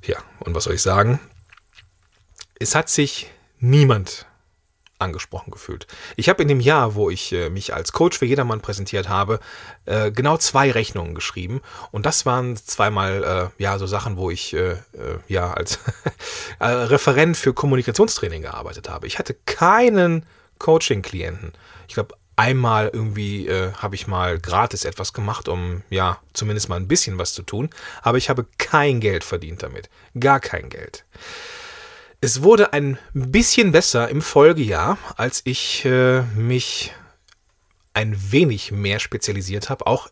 Ja, 0.02 0.16
und 0.40 0.54
was 0.54 0.64
soll 0.64 0.74
ich 0.74 0.82
sagen? 0.82 1.20
Es 2.58 2.74
hat 2.74 2.88
sich 2.88 3.30
niemand 3.62 4.26
angesprochen 5.02 5.50
gefühlt. 5.50 5.86
Ich 6.16 6.28
habe 6.28 6.42
in 6.42 6.48
dem 6.48 6.60
Jahr, 6.60 6.94
wo 6.94 7.10
ich 7.10 7.32
äh, 7.32 7.50
mich 7.50 7.74
als 7.74 7.92
Coach 7.92 8.18
für 8.18 8.24
jedermann 8.24 8.60
präsentiert 8.60 9.08
habe, 9.08 9.40
äh, 9.84 10.10
genau 10.10 10.36
zwei 10.38 10.70
Rechnungen 10.70 11.14
geschrieben 11.14 11.60
und 11.90 12.06
das 12.06 12.24
waren 12.24 12.56
zweimal 12.56 13.52
äh, 13.58 13.62
ja 13.62 13.78
so 13.78 13.86
Sachen, 13.86 14.16
wo 14.16 14.30
ich 14.30 14.56
ja 15.28 15.52
als 15.52 15.78
Referent 16.60 17.36
für 17.36 17.52
Kommunikationstraining 17.52 18.42
gearbeitet 18.42 18.88
habe. 18.88 19.06
Ich 19.06 19.18
hatte 19.18 19.34
keinen 19.46 20.24
Coaching-Klienten. 20.58 21.52
Ich 21.88 21.94
glaube 21.94 22.14
einmal 22.36 22.90
irgendwie 22.92 23.50
habe 23.50 23.94
ich 23.94 24.06
mal 24.06 24.38
gratis 24.38 24.84
etwas 24.84 25.12
gemacht, 25.12 25.48
um 25.48 25.82
ja 25.90 26.18
zumindest 26.32 26.68
mal 26.68 26.76
ein 26.76 26.88
bisschen 26.88 27.18
was 27.18 27.32
zu 27.32 27.42
tun, 27.42 27.70
aber 28.02 28.18
ich 28.18 28.30
habe 28.30 28.46
kein 28.58 29.00
Geld 29.00 29.24
verdient 29.24 29.62
damit, 29.62 29.90
gar 30.18 30.38
kein 30.40 30.68
Geld. 30.68 31.04
Es 32.24 32.44
wurde 32.44 32.72
ein 32.72 32.98
bisschen 33.14 33.72
besser 33.72 34.08
im 34.08 34.22
Folgejahr, 34.22 34.96
als 35.16 35.40
ich 35.42 35.84
äh, 35.84 36.22
mich 36.36 36.92
ein 37.94 38.16
wenig 38.30 38.70
mehr 38.70 39.00
spezialisiert 39.00 39.70
habe, 39.70 39.88
auch 39.88 40.08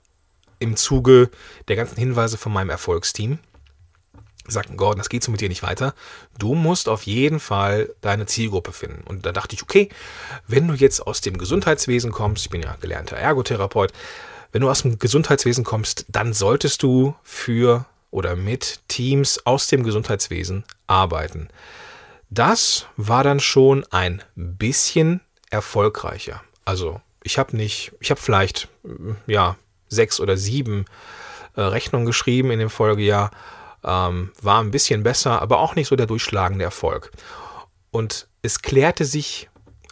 im 0.59 0.77
Zuge 0.77 1.31
der 1.69 1.77
ganzen 1.77 1.97
Hinweise 1.97 2.37
von 2.37 2.53
meinem 2.53 2.71
Erfolgsteam. 2.71 3.39
Sagten 4.45 4.77
Gordon, 4.77 4.99
das 4.99 5.09
geht 5.09 5.23
so 5.23 5.31
mit 5.31 5.41
dir 5.41 5.49
nicht 5.49 5.63
weiter. 5.63 5.95
Du 6.37 6.57
musst 6.57 6.89
auf 6.89 7.05
jeden 7.05 7.39
Fall 7.39 7.95
deine 8.01 8.27
Zielgruppe 8.27 8.73
finden. 8.73 9.05
Und 9.05 9.25
da 9.25 9.31
dachte 9.31 9.55
ich, 9.55 9.63
okay, 9.63 9.89
wenn 10.49 10.67
du 10.67 10.75
jetzt 10.75 11.07
aus 11.07 11.21
dem 11.21 11.39
Gesundheitswesen 11.39 12.11
kommst, 12.11 12.47
ich 12.47 12.51
bin 12.51 12.61
ja 12.63 12.77
gelernter 12.81 13.19
Ergotherapeut, 13.19 13.93
wenn 14.51 14.63
du 14.63 14.69
aus 14.69 14.83
dem 14.83 14.99
Gesundheitswesen 14.99 15.63
kommst, 15.63 16.07
dann 16.09 16.33
solltest 16.33 16.83
du 16.83 17.15
für 17.23 17.87
oder 18.11 18.35
mit 18.35 18.81
Teams 18.89 19.47
aus 19.47 19.69
dem 19.69 19.85
Gesundheitswesen 19.85 20.65
arbeiten. 20.89 21.49
Das 22.31 22.87
war 22.97 23.25
dann 23.25 23.41
schon 23.41 23.85
ein 23.91 24.23
bisschen 24.37 25.21
erfolgreicher. 25.51 26.43
Also 26.65 27.01
ich 27.25 27.39
habe 27.39 27.57
nicht, 27.57 27.93
ich 28.01 28.11
habe 28.11 28.21
vielleicht 28.21 28.69
ja 29.27 29.57
sechs 29.89 30.21
oder 30.21 30.37
sieben 30.37 30.85
äh, 31.57 31.63
Rechnungen 31.63 32.07
geschrieben 32.07 32.53
in 32.53 32.61
dem 32.61 32.71
Folgejahr, 32.71 33.33
ähm, 33.83 34.31
war 34.41 34.61
ein 34.61 34.71
bisschen 34.71 35.03
besser, 35.03 35.43
aber 35.43 35.59
auch 35.59 35.75
nicht 35.75 35.89
so 35.89 35.97
der 35.97 36.07
durchschlagende 36.07 36.65
Erfolg. 36.65 37.11
Und 37.91 38.29
es 38.43 38.63
klärte 38.63 39.05
sich 39.05 39.49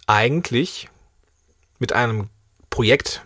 eigentlich 0.07 0.89
mit 1.81 1.93
einem 1.93 2.31
Projekt, 2.71 3.23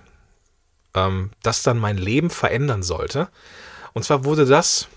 ähm, 0.94 1.30
das 1.42 1.62
dann 1.62 1.78
mein 1.78 1.98
Leben 1.98 2.30
verändern 2.30 2.82
sollte. 2.82 3.28
Und 3.92 4.04
zwar 4.04 4.24
wurde 4.24 4.46
das 4.46 4.88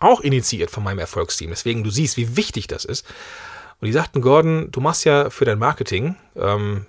auch 0.00 0.20
initiiert 0.20 0.70
von 0.70 0.84
meinem 0.84 0.98
Erfolgsteam. 0.98 1.50
Deswegen, 1.50 1.84
du 1.84 1.90
siehst, 1.90 2.16
wie 2.16 2.36
wichtig 2.36 2.66
das 2.66 2.84
ist. 2.84 3.06
Und 3.80 3.86
die 3.86 3.92
sagten, 3.92 4.20
Gordon, 4.20 4.70
du 4.70 4.80
machst 4.80 5.04
ja 5.04 5.30
für 5.30 5.44
dein 5.44 5.58
Marketing 5.58 6.16
ähm, 6.34 6.86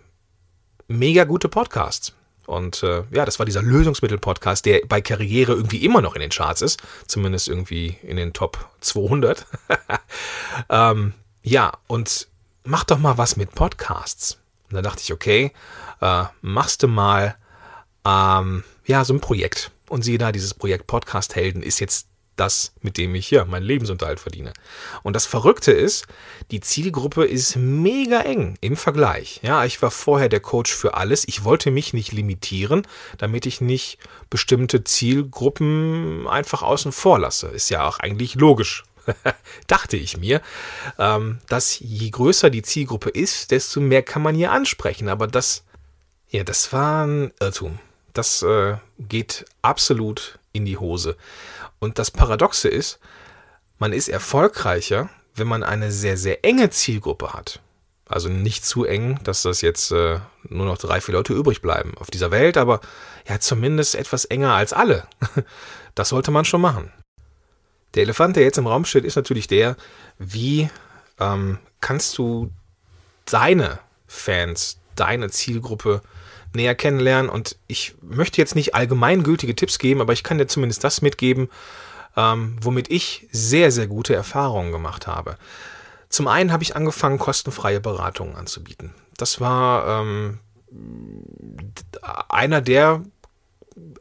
mega 0.88 1.24
gute 1.26 1.50
Podcasts. 1.50 2.14
Und 2.46 2.82
äh, 2.82 3.04
ja, 3.12 3.26
das 3.26 3.40
war 3.40 3.46
dieser 3.46 3.62
Lösungsmittel-Podcast, 3.62 4.66
der 4.66 4.82
bei 4.88 5.02
Karriere 5.02 5.52
irgendwie 5.52 5.84
immer 5.84 6.02
noch 6.02 6.16
in 6.16 6.22
den 6.22 6.30
Charts 6.30 6.62
ist. 6.62 6.82
Zumindest 7.06 7.50
irgendwie 7.50 7.98
in 8.04 8.16
den 8.16 8.32
Top 8.32 8.70
200. 8.80 9.46
ähm, 10.70 11.14
ja, 11.44 11.74
und 11.88 12.28
mach 12.64 12.86
doch 12.86 13.00
mal 13.00 13.18
was 13.18 13.36
mit 13.36 13.54
Podcasts. 13.54 14.38
Und 14.70 14.76
dann 14.76 14.84
dachte 14.84 15.02
ich, 15.02 15.12
okay, 15.12 15.52
äh, 16.00 16.24
machst 16.42 16.84
du 16.84 16.88
mal 16.88 17.36
ähm, 18.06 18.64
ja, 18.86 19.04
so 19.04 19.14
ein 19.14 19.20
Projekt. 19.20 19.72
Und 19.90 20.04
siehe 20.04 20.18
da, 20.18 20.32
dieses 20.32 20.54
Projekt 20.54 20.88
Podcast 20.88 21.36
Helden 21.36 21.62
ist 21.62 21.80
jetzt 21.80 22.08
das, 22.40 22.74
mit 22.82 22.98
dem 22.98 23.16
ich 23.16 23.28
hier 23.28 23.46
meinen 23.46 23.64
Lebensunterhalt 23.64 24.20
verdiene. 24.20 24.54
Und 25.04 25.16
das 25.16 25.26
Verrückte 25.26 25.72
ist, 25.72 26.08
die 26.52 26.60
Zielgruppe 26.60 27.26
ist 27.26 27.56
mega 27.56 28.22
eng 28.22 28.58
im 28.62 28.78
Vergleich. 28.78 29.40
Ja, 29.44 29.66
ich 29.66 29.82
war 29.82 29.92
vorher 29.92 30.30
der 30.30 30.40
Coach 30.40 30.74
für 30.74 30.94
alles. 30.94 31.28
Ich 31.28 31.44
wollte 31.44 31.72
mich 31.72 31.94
nicht 31.94 32.12
limitieren, 32.12 32.88
damit 33.18 33.46
ich 33.46 33.62
nicht 33.62 34.00
bestimmte 34.30 34.84
Zielgruppen 34.84 36.28
einfach 36.28 36.62
außen 36.62 36.92
vor 36.92 37.20
lasse. 37.20 37.48
Ist 37.48 37.70
ja 37.70 37.88
auch 37.88 38.00
eigentlich 38.00 38.36
logisch. 38.36 38.84
dachte 39.68 39.98
ich 39.98 40.18
mir, 40.18 40.42
ähm, 40.98 41.40
dass 41.48 41.80
je 41.80 42.10
größer 42.10 42.50
die 42.50 42.62
Zielgruppe 42.62 43.10
ist, 43.10 43.52
desto 43.52 43.80
mehr 43.80 44.04
kann 44.04 44.22
man 44.22 44.36
hier 44.36 44.52
ansprechen. 44.52 45.10
Aber 45.10 45.28
das, 45.28 45.64
ja, 46.30 46.44
das 46.44 46.74
war 46.74 47.06
ein 47.06 47.32
Irrtum. 47.40 47.80
Das 48.14 48.42
äh, 48.42 48.78
geht 49.00 49.46
absolut 49.62 50.40
in 50.58 50.66
die 50.66 50.78
Hose. 50.78 51.16
Und 51.80 52.00
das 52.00 52.12
Paradoxe 52.12 52.68
ist, 52.68 53.00
man 53.80 53.94
ist 53.94 54.10
erfolgreicher, 54.10 55.10
wenn 55.36 55.48
man 55.48 55.64
eine 55.64 55.92
sehr, 55.92 56.18
sehr 56.18 56.44
enge 56.44 56.70
Zielgruppe 56.70 57.34
hat. 57.34 57.62
Also 58.10 58.30
nicht 58.30 58.66
zu 58.66 58.86
eng, 58.86 59.20
dass 59.24 59.42
das 59.42 59.62
jetzt 59.62 59.92
äh, 59.92 60.20
nur 60.50 60.66
noch 60.66 60.78
drei, 60.78 61.02
vier 61.02 61.14
Leute 61.14 61.34
übrig 61.34 61.62
bleiben 61.62 61.94
auf 61.98 62.10
dieser 62.10 62.32
Welt, 62.32 62.58
aber 62.58 62.80
ja, 63.28 63.40
zumindest 63.40 63.96
etwas 63.96 64.26
enger 64.26 64.54
als 64.54 64.74
alle. 64.74 65.08
Das 65.96 66.10
sollte 66.10 66.30
man 66.30 66.46
schon 66.46 66.62
machen. 66.62 66.94
Der 67.96 68.04
Elefant, 68.04 68.36
der 68.36 68.44
jetzt 68.44 68.60
im 68.60 68.68
Raum 68.68 68.86
steht, 68.86 69.04
ist 69.04 69.16
natürlich 69.16 69.48
der, 69.48 69.76
wie 70.20 70.70
ähm, 71.20 71.58
kannst 71.82 72.20
du 72.20 72.52
deine 73.26 73.80
Fans, 74.06 74.78
deine 74.96 75.32
Zielgruppe 75.32 76.04
näher 76.58 76.76
kennenlernen. 76.76 77.30
Und 77.30 77.56
ich 77.68 77.96
möchte 78.02 78.42
jetzt 78.42 78.56
nicht 78.56 78.76
allgemeingültige 78.76 79.56
Tipps 79.56 79.80
geben, 79.80 80.02
aber 80.02 80.14
ich 80.14 80.24
kann 80.24 80.38
dir 80.38 80.48
zumindest 80.48 80.84
das 80.84 81.02
mitgeben, 81.02 81.50
ähm, 82.18 82.58
womit 82.62 82.92
ich 82.92 83.28
sehr, 83.32 83.72
sehr 83.72 83.88
gute 83.88 84.14
Erfahrungen 84.14 84.74
gemacht 84.74 85.08
habe. 85.08 85.38
Zum 86.10 86.28
einen 86.28 86.52
habe 86.52 86.64
ich 86.64 86.76
angefangen, 86.76 87.20
kostenfreie 87.20 87.80
Beratungen 87.80 88.36
anzubieten. 88.36 88.94
Das 89.18 89.40
war 89.40 90.02
ähm, 90.02 90.40
einer 92.30 92.62
der 92.62 93.04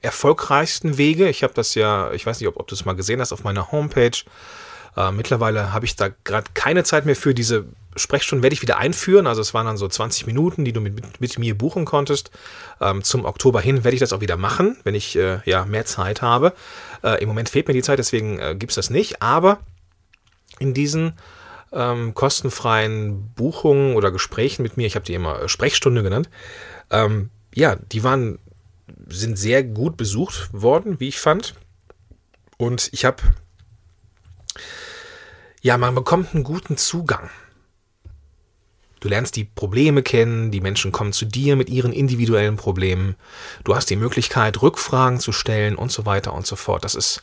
erfolgreichsten 0.02 0.98
Wege. 0.98 1.28
Ich 1.28 1.42
habe 1.42 1.54
das 1.54 1.74
ja, 1.74 2.12
ich 2.12 2.26
weiß 2.26 2.40
nicht, 2.40 2.48
ob, 2.48 2.58
ob 2.58 2.68
du 2.68 2.74
es 2.74 2.84
mal 2.84 2.94
gesehen 2.94 3.20
hast 3.20 3.32
auf 3.32 3.44
meiner 3.44 3.72
Homepage. 3.72 4.16
Äh, 4.96 5.12
mittlerweile 5.12 5.72
habe 5.72 5.84
ich 5.84 5.96
da 5.96 6.08
gerade 6.24 6.50
keine 6.54 6.84
Zeit 6.84 7.06
mehr 7.06 7.16
für 7.16 7.34
diese 7.34 7.66
Sprechstunden 7.96 8.42
werde 8.42 8.54
ich 8.54 8.62
wieder 8.62 8.76
einführen. 8.76 9.26
Also 9.26 9.40
es 9.40 9.54
waren 9.54 9.66
dann 9.66 9.76
so 9.76 9.88
20 9.88 10.26
Minuten, 10.26 10.64
die 10.64 10.72
du 10.72 10.80
mit, 10.80 11.20
mit, 11.20 11.38
mir 11.38 11.56
buchen 11.56 11.84
konntest. 11.84 12.30
Ähm, 12.80 13.02
zum 13.02 13.24
Oktober 13.24 13.60
hin 13.60 13.84
werde 13.84 13.94
ich 13.94 14.00
das 14.00 14.12
auch 14.12 14.20
wieder 14.20 14.36
machen, 14.36 14.76
wenn 14.84 14.94
ich 14.94 15.16
äh, 15.16 15.40
ja 15.44 15.64
mehr 15.64 15.86
Zeit 15.86 16.22
habe. 16.22 16.52
Äh, 17.02 17.22
Im 17.22 17.28
Moment 17.28 17.48
fehlt 17.48 17.68
mir 17.68 17.74
die 17.74 17.82
Zeit, 17.82 17.98
deswegen 17.98 18.38
äh, 18.38 18.54
gibt 18.54 18.72
es 18.72 18.76
das 18.76 18.90
nicht. 18.90 19.22
Aber 19.22 19.60
in 20.58 20.74
diesen 20.74 21.14
ähm, 21.72 22.14
kostenfreien 22.14 23.32
Buchungen 23.34 23.96
oder 23.96 24.10
Gesprächen 24.10 24.62
mit 24.62 24.76
mir, 24.76 24.86
ich 24.86 24.94
habe 24.94 25.06
die 25.06 25.14
immer 25.14 25.42
äh, 25.42 25.48
Sprechstunde 25.48 26.02
genannt, 26.02 26.28
ähm, 26.90 27.30
ja, 27.54 27.76
die 27.76 28.04
waren, 28.04 28.38
sind 29.08 29.38
sehr 29.38 29.64
gut 29.64 29.96
besucht 29.96 30.50
worden, 30.52 31.00
wie 31.00 31.08
ich 31.08 31.18
fand. 31.18 31.54
Und 32.58 32.90
ich 32.92 33.04
habe, 33.04 33.22
ja, 35.66 35.78
man 35.78 35.94
bekommt 35.94 36.34
einen 36.34 36.44
guten 36.44 36.76
Zugang 36.76 37.30
Du 39.00 39.10
lernst 39.10 39.36
die 39.36 39.44
Probleme 39.44 40.02
kennen, 40.02 40.50
die 40.50 40.60
Menschen 40.60 40.90
kommen 40.90 41.12
zu 41.12 41.26
dir 41.26 41.54
mit 41.54 41.68
ihren 41.68 41.92
individuellen 41.92 42.56
Problemen. 42.56 43.14
Du 43.62 43.76
hast 43.76 43.90
die 43.90 43.96
Möglichkeit, 43.96 44.62
Rückfragen 44.62 45.20
zu 45.20 45.32
stellen 45.32 45.76
und 45.76 45.92
so 45.92 46.06
weiter 46.06 46.32
und 46.32 46.46
so 46.46 46.56
fort. 46.56 46.82
Das 46.82 46.94
ist 46.94 47.22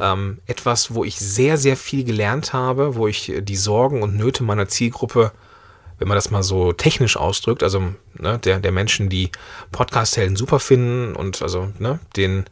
ähm, 0.00 0.40
etwas, 0.46 0.94
wo 0.94 1.04
ich 1.04 1.18
sehr, 1.18 1.56
sehr 1.56 1.76
viel 1.76 2.04
gelernt 2.04 2.52
habe, 2.52 2.96
wo 2.96 3.06
ich 3.06 3.32
die 3.40 3.56
Sorgen 3.56 4.02
und 4.02 4.16
Nöte 4.16 4.42
meiner 4.42 4.68
Zielgruppe, 4.68 5.30
wenn 5.98 6.08
man 6.08 6.16
das 6.16 6.30
mal 6.30 6.42
so 6.42 6.72
technisch 6.72 7.16
ausdrückt, 7.16 7.62
also 7.62 7.94
ne, 8.18 8.38
der, 8.38 8.58
der 8.58 8.72
Menschen, 8.72 9.08
die 9.08 9.30
Podcast-Helden 9.70 10.36
super 10.36 10.58
finden 10.58 11.14
und 11.14 11.40
also 11.40 11.72
ne, 11.78 12.00
den 12.16 12.44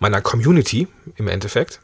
meiner 0.00 0.20
Community 0.20 0.88
im 1.14 1.28
Endeffekt. 1.28 1.80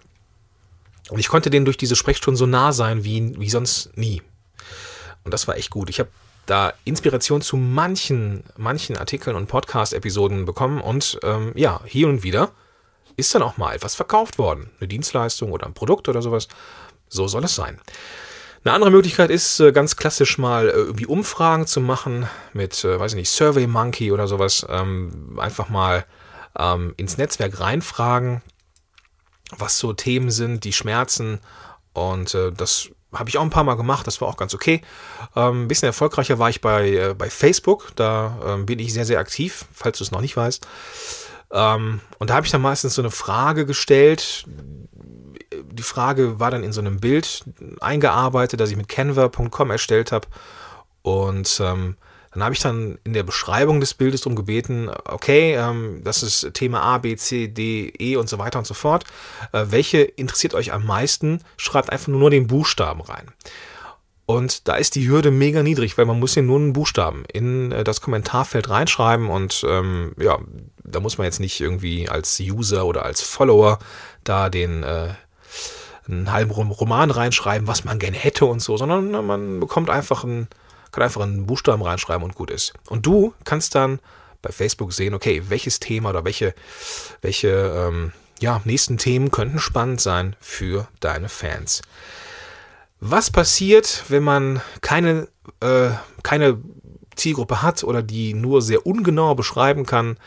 Und 1.10 1.18
ich 1.18 1.28
konnte 1.28 1.50
denen 1.50 1.64
durch 1.64 1.76
diese 1.76 1.96
Sprechstunden 1.96 2.36
so 2.36 2.46
nah 2.46 2.72
sein 2.72 3.04
wie, 3.04 3.38
wie 3.38 3.50
sonst 3.50 3.96
nie. 3.96 4.22
Und 5.24 5.34
das 5.34 5.48
war 5.48 5.56
echt 5.56 5.70
gut. 5.70 5.90
Ich 5.90 5.98
habe 6.00 6.10
da 6.46 6.72
Inspiration 6.84 7.42
zu 7.42 7.56
manchen, 7.56 8.44
manchen 8.56 8.96
Artikeln 8.96 9.36
und 9.36 9.46
Podcast-Episoden 9.46 10.44
bekommen 10.44 10.80
und 10.80 11.18
ähm, 11.22 11.52
ja, 11.54 11.80
hier 11.84 12.08
und 12.08 12.22
wieder 12.22 12.50
ist 13.16 13.34
dann 13.34 13.42
auch 13.42 13.56
mal 13.56 13.74
etwas 13.74 13.94
verkauft 13.94 14.38
worden. 14.38 14.70
Eine 14.80 14.88
Dienstleistung 14.88 15.52
oder 15.52 15.66
ein 15.66 15.74
Produkt 15.74 16.08
oder 16.08 16.22
sowas. 16.22 16.48
So 17.08 17.28
soll 17.28 17.44
es 17.44 17.54
sein. 17.54 17.80
Eine 18.64 18.74
andere 18.74 18.90
Möglichkeit 18.90 19.30
ist, 19.30 19.60
äh, 19.60 19.72
ganz 19.72 19.96
klassisch 19.96 20.38
mal 20.38 20.68
äh, 20.68 20.72
irgendwie 20.72 21.06
Umfragen 21.06 21.66
zu 21.66 21.80
machen 21.80 22.28
mit, 22.52 22.84
äh, 22.84 22.98
weiß 22.98 23.12
ich 23.12 23.16
nicht, 23.16 23.30
Survey 23.30 23.66
Monkey 23.66 24.12
oder 24.12 24.26
sowas. 24.26 24.66
Ähm, 24.68 25.38
einfach 25.40 25.68
mal 25.68 26.04
ähm, 26.58 26.94
ins 26.96 27.16
Netzwerk 27.16 27.60
reinfragen, 27.60 28.42
was 29.58 29.78
so 29.78 29.92
Themen 29.92 30.30
sind, 30.30 30.64
die 30.64 30.72
schmerzen. 30.72 31.40
Und 31.92 32.34
äh, 32.34 32.52
das 32.52 32.90
habe 33.12 33.28
ich 33.28 33.38
auch 33.38 33.42
ein 33.42 33.50
paar 33.50 33.64
Mal 33.64 33.74
gemacht, 33.74 34.06
das 34.06 34.20
war 34.20 34.28
auch 34.28 34.36
ganz 34.36 34.54
okay. 34.54 34.82
Ähm, 35.34 35.64
ein 35.64 35.68
bisschen 35.68 35.86
erfolgreicher 35.86 36.38
war 36.38 36.48
ich 36.48 36.60
bei, 36.60 36.90
äh, 36.90 37.14
bei 37.14 37.28
Facebook, 37.28 37.92
da 37.96 38.38
ähm, 38.46 38.66
bin 38.66 38.78
ich 38.78 38.92
sehr, 38.92 39.04
sehr 39.04 39.18
aktiv, 39.18 39.64
falls 39.72 39.98
du 39.98 40.04
es 40.04 40.12
noch 40.12 40.20
nicht 40.20 40.36
weißt. 40.36 40.66
Ähm, 41.52 42.00
und 42.18 42.30
da 42.30 42.34
habe 42.34 42.46
ich 42.46 42.52
dann 42.52 42.62
meistens 42.62 42.94
so 42.94 43.02
eine 43.02 43.10
Frage 43.10 43.66
gestellt, 43.66 44.44
die 45.72 45.82
Frage 45.82 46.38
war 46.38 46.50
dann 46.50 46.62
in 46.62 46.72
so 46.72 46.80
einem 46.80 47.00
Bild 47.00 47.44
eingearbeitet, 47.80 48.60
das 48.60 48.70
ich 48.70 48.76
mit 48.76 48.88
canva.com 48.88 49.70
erstellt 49.70 50.12
habe. 50.12 50.28
Und 51.02 51.60
ähm, 51.64 51.96
dann 52.32 52.44
habe 52.44 52.54
ich 52.54 52.60
dann 52.60 52.98
in 53.04 53.12
der 53.12 53.24
Beschreibung 53.24 53.80
des 53.80 53.94
Bildes 53.94 54.20
darum 54.20 54.36
gebeten, 54.36 54.90
okay, 55.04 55.54
ähm, 55.54 56.02
das 56.04 56.22
ist 56.22 56.54
Thema 56.54 56.82
A, 56.82 56.98
B, 56.98 57.16
C, 57.16 57.48
D, 57.48 57.92
E 57.98 58.16
und 58.16 58.28
so 58.28 58.38
weiter 58.38 58.58
und 58.58 58.66
so 58.66 58.74
fort. 58.74 59.04
Äh, 59.52 59.66
welche 59.70 60.02
interessiert 60.02 60.54
euch 60.54 60.72
am 60.72 60.86
meisten? 60.86 61.42
Schreibt 61.56 61.90
einfach 61.90 62.08
nur 62.08 62.30
den 62.30 62.46
Buchstaben 62.46 63.00
rein. 63.00 63.32
Und 64.26 64.68
da 64.68 64.76
ist 64.76 64.94
die 64.94 65.08
Hürde 65.08 65.32
mega 65.32 65.64
niedrig, 65.64 65.98
weil 65.98 66.04
man 66.06 66.20
muss 66.20 66.34
hier 66.34 66.44
nur 66.44 66.58
einen 66.58 66.72
Buchstaben 66.72 67.24
in 67.32 67.72
äh, 67.72 67.82
das 67.82 68.00
Kommentarfeld 68.00 68.70
reinschreiben 68.70 69.28
und 69.28 69.64
ähm, 69.68 70.12
ja, 70.20 70.38
da 70.84 71.00
muss 71.00 71.18
man 71.18 71.24
jetzt 71.24 71.40
nicht 71.40 71.60
irgendwie 71.60 72.08
als 72.08 72.38
User 72.38 72.86
oder 72.86 73.04
als 73.04 73.22
Follower 73.22 73.80
da 74.22 74.48
den 74.48 74.84
äh, 74.84 75.14
einen 76.08 76.32
halben 76.32 76.52
Roman 76.52 77.10
reinschreiben, 77.10 77.66
was 77.66 77.84
man 77.84 77.98
gerne 77.98 78.16
hätte 78.16 78.44
und 78.44 78.60
so, 78.60 78.76
sondern 78.76 79.26
man 79.26 79.58
bekommt 79.58 79.90
einfach 79.90 80.22
einen, 80.22 80.46
kann 80.92 81.02
einfach 81.02 81.22
einen 81.22 81.46
Buchstaben 81.46 81.82
reinschreiben 81.82 82.24
und 82.24 82.34
gut 82.34 82.50
ist. 82.50 82.74
Und 82.88 83.06
du 83.06 83.34
kannst 83.44 83.74
dann 83.74 84.00
bei 84.42 84.52
Facebook 84.52 84.92
sehen, 84.92 85.14
okay, 85.14 85.42
welches 85.48 85.80
Thema 85.80 86.10
oder 86.10 86.24
welche, 86.24 86.54
welche 87.20 87.48
ähm, 87.48 88.12
ja, 88.40 88.60
nächsten 88.64 88.98
Themen 88.98 89.30
könnten 89.30 89.58
spannend 89.58 90.00
sein 90.00 90.34
für 90.40 90.88
deine 91.00 91.28
Fans. 91.28 91.82
Was 93.00 93.30
passiert, 93.30 94.04
wenn 94.08 94.22
man 94.22 94.60
keine, 94.80 95.28
äh, 95.60 95.90
keine 96.22 96.58
Zielgruppe 97.16 97.62
hat 97.62 97.84
oder 97.84 98.02
die 98.02 98.34
nur 98.34 98.62
sehr 98.62 98.86
ungenau 98.86 99.34
beschreiben 99.34 99.86
kann? 99.86 100.18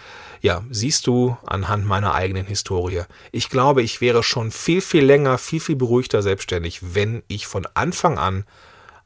Ja, 0.41 0.63
siehst 0.69 1.07
du 1.07 1.37
anhand 1.45 1.85
meiner 1.85 2.13
eigenen 2.13 2.45
Historie. 2.45 3.03
Ich 3.31 3.49
glaube, 3.49 3.81
ich 3.81 4.01
wäre 4.01 4.23
schon 4.23 4.51
viel, 4.51 4.81
viel 4.81 5.05
länger, 5.05 5.37
viel, 5.37 5.59
viel 5.59 5.75
beruhigter 5.75 6.21
selbstständig, 6.21 6.95
wenn 6.95 7.23
ich 7.27 7.47
von 7.47 7.65
Anfang 7.73 8.17
an 8.17 8.45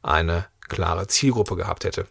eine 0.01 0.47
klare 0.67 1.07
Zielgruppe 1.07 1.55
gehabt 1.55 1.83
hätte. 1.83 2.07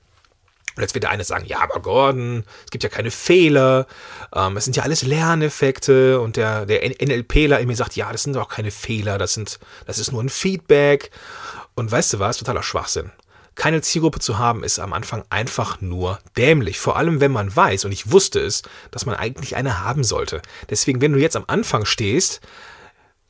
Und 0.77 0.83
jetzt 0.83 0.93
wird 0.93 1.05
der 1.05 1.11
eine 1.11 1.25
sagen, 1.25 1.47
ja, 1.47 1.61
aber 1.61 1.81
Gordon, 1.81 2.45
es 2.67 2.71
gibt 2.71 2.85
ja 2.85 2.91
keine 2.91 3.11
Fehler, 3.11 3.87
ähm, 4.35 4.59
es 4.59 4.65
sind 4.65 4.77
ja 4.77 4.83
alles 4.83 5.03
Lerneffekte 5.03 6.21
und 6.21 6.37
der, 6.37 6.67
der 6.67 6.83
NLPler 6.87 7.61
in 7.61 7.69
mir 7.69 7.77
sagt, 7.77 7.97
ja, 7.97 8.13
das 8.13 8.25
sind 8.25 8.37
doch 8.37 8.51
keine 8.51 8.71
Fehler, 8.71 9.17
das, 9.17 9.33
sind, 9.33 9.59
das 9.87 9.99
ist 9.99 10.13
nur 10.13 10.23
ein 10.23 10.29
Feedback. 10.29 11.11
Und 11.75 11.91
weißt 11.91 12.13
du 12.15 12.19
was, 12.19 12.39
totaler 12.39 12.63
Schwachsinn 12.63 13.11
keine 13.57 13.81
Zielgruppe 13.81 14.21
zu 14.21 14.39
haben, 14.39 14.63
ist 14.63 14.79
am 14.79 14.93
Anfang 14.93 15.25
einfach 15.31 15.81
nur 15.81 16.21
dämlich. 16.37 16.79
Vor 16.79 16.97
allem, 16.97 17.21
wenn 17.21 17.33
man 17.33 17.55
weiß, 17.55 17.87
und 17.87 17.93
ich 17.93 18.13
wusste 18.13 18.39
es, 18.39 18.63
dass 18.91 19.07
man 19.07 19.17
eigentlich 19.17 19.57
eine 19.57 19.83
haben 19.83 20.05
sollte. 20.05 20.43
Deswegen, 20.69 21.01
wenn 21.01 21.15
du 21.15 21.19
jetzt 21.19 21.37
am 21.37 21.45
Anfang 21.47 21.87
stehst, 21.87 22.43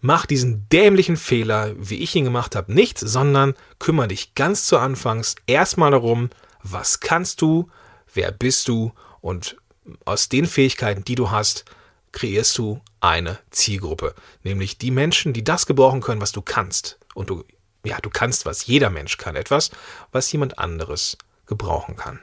mach 0.07 0.25
diesen 0.25 0.69
dämlichen 0.69 1.17
Fehler, 1.17 1.75
wie 1.77 2.03
ich 2.03 2.15
ihn 2.15 2.25
gemacht 2.25 2.57
habe, 2.57 2.73
nicht, 2.73 2.99
sondern 2.99 3.55
kümmere 3.79 4.09
dich 4.09 4.35
ganz 4.35 4.65
zu 4.65 4.79
Anfangs 4.79 5.35
erstmal 5.47 5.91
darum, 5.91 6.31
was 6.63 7.01
kannst 7.01 7.43
du, 7.43 7.69
wer 8.15 8.33
bist 8.33 8.69
du 8.69 8.93
und 9.21 9.57
aus 10.05 10.29
den 10.29 10.47
Fähigkeiten, 10.47 11.05
die 11.05 11.17
du 11.17 11.31
hast, 11.31 11.65
kreierst 12.13 12.57
du 12.57 12.81
eine 13.01 13.39
Zielgruppe. 13.51 14.15
Nämlich 14.43 14.79
die 14.79 14.91
Menschen, 14.91 15.33
die 15.33 15.45
das 15.45 15.67
gebrauchen 15.67 16.01
können, 16.01 16.21
was 16.21 16.33
du 16.33 16.41
kannst. 16.41 16.99
Und 17.15 17.31
du 17.31 17.45
ja, 17.85 17.99
du 18.01 18.11
kannst 18.11 18.47
was, 18.47 18.67
jeder 18.67 18.91
Mensch 18.91 19.17
kann 19.17 19.37
etwas, 19.37 19.71
was 20.11 20.31
jemand 20.33 20.59
anderes 20.59 21.17
gebrauchen 21.47 21.95
kann. 21.95 22.21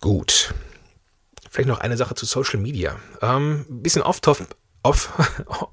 Gut. 0.00 0.52
Vielleicht 1.50 1.68
noch 1.68 1.80
eine 1.80 1.96
Sache 1.96 2.14
zu 2.14 2.26
Social 2.26 2.60
Media. 2.60 3.00
Ähm, 3.22 3.64
bisschen 3.68 4.02
off-topic. 4.02 4.48
Off, 4.86 5.12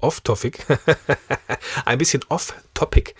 off 0.00 0.20
ein 1.84 1.98
bisschen 1.98 2.24
off-topic. 2.28 3.14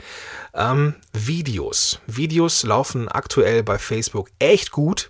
Ähm, 0.53 0.97
Videos. 1.13 2.01
Videos 2.09 2.65
laufen 2.65 3.09
aktuell 3.09 3.63
bei 3.63 3.79
Facebook 3.79 4.29
echt 4.41 4.73
gut. 4.73 5.09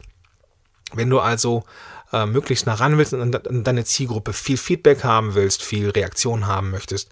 Wenn 0.92 1.08
du 1.08 1.20
also 1.20 1.64
äh, 2.12 2.26
möglichst 2.26 2.66
nah 2.66 2.74
ran 2.74 2.98
willst 2.98 3.14
und 3.14 3.64
deine 3.66 3.84
Zielgruppe 3.86 4.34
viel 4.34 4.58
Feedback 4.58 5.04
haben 5.04 5.34
willst, 5.34 5.62
viel 5.62 5.88
Reaktion 5.88 6.46
haben 6.46 6.70
möchtest, 6.70 7.08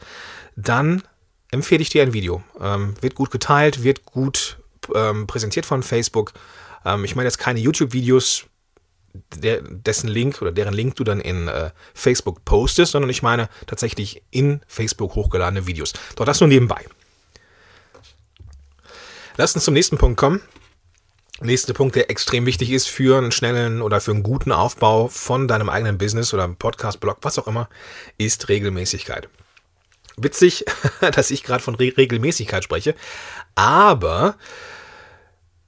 dann 0.55 1.03
empfehle 1.51 1.81
ich 1.81 1.89
dir 1.89 2.03
ein 2.03 2.13
Video. 2.13 2.45
Ähm, 2.61 2.95
wird 3.01 3.15
gut 3.15 3.31
geteilt, 3.31 3.83
wird 3.83 4.05
gut 4.05 4.59
ähm, 4.95 5.27
präsentiert 5.27 5.65
von 5.65 5.83
Facebook. 5.83 6.35
Ähm, 6.85 7.07
ich 7.07 7.17
meine 7.17 7.27
jetzt 7.27 7.39
keine 7.39 7.61
YouTube-Videos, 7.61 8.45
der, 9.37 9.63
dessen 9.63 10.09
Link 10.09 10.41
oder 10.43 10.53
deren 10.53 10.75
Link 10.75 10.97
du 10.97 11.05
dann 11.05 11.21
in 11.21 11.49
äh, 11.49 11.71
Facebook 11.95 12.45
postest, 12.45 12.93
sondern 12.93 13.11
ich 13.11 13.23
meine 13.23 13.49
tatsächlich 13.67 14.23
in 14.31 14.61
Facebook 14.67 15.15
hochgeladene 15.15 15.67
Videos. 15.67 15.93
Doch 16.17 16.25
das 16.25 16.41
nur 16.41 16.49
nebenbei. 16.49 16.85
Lass 19.37 19.55
uns 19.55 19.65
zum 19.65 19.75
nächsten 19.75 19.99
Punkt 19.99 20.19
kommen. 20.19 20.41
Nächster 21.41 21.73
Punkt, 21.73 21.97
der 21.97 22.09
extrem 22.09 22.47
wichtig 22.47 22.71
ist 22.71 22.89
für 22.89 23.19
einen 23.19 23.33
schnellen 23.33 23.83
oder 23.83 24.01
für 24.01 24.13
einen 24.13 24.23
guten 24.23 24.53
Aufbau 24.53 25.09
von 25.09 25.49
deinem 25.49 25.69
eigenen 25.69 25.99
Business 25.99 26.33
oder 26.33 26.47
Podcast, 26.47 27.01
Blog, 27.01 27.19
was 27.23 27.39
auch 27.39 27.49
immer, 27.49 27.69
ist 28.17 28.49
Regelmäßigkeit. 28.49 29.29
Witzig, 30.17 30.65
dass 31.01 31.31
ich 31.31 31.43
gerade 31.43 31.63
von 31.63 31.75
Re 31.75 31.93
Regelmäßigkeit 31.97 32.63
spreche. 32.63 32.95
Aber 33.55 34.37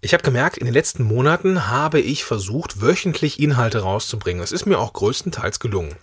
ich 0.05 0.12
habe 0.12 0.23
gemerkt, 0.23 0.59
in 0.59 0.67
den 0.67 0.75
letzten 0.75 1.03
Monaten 1.03 1.69
habe 1.69 2.01
ich 2.01 2.25
versucht, 2.25 2.81
wöchentlich 2.81 3.40
Inhalte 3.40 3.81
rauszubringen. 3.81 4.43
Es 4.43 4.53
ist 4.53 4.67
mir 4.67 4.79
auch 4.79 4.93
größtenteils 4.93 5.61
gelungen. 5.61 5.97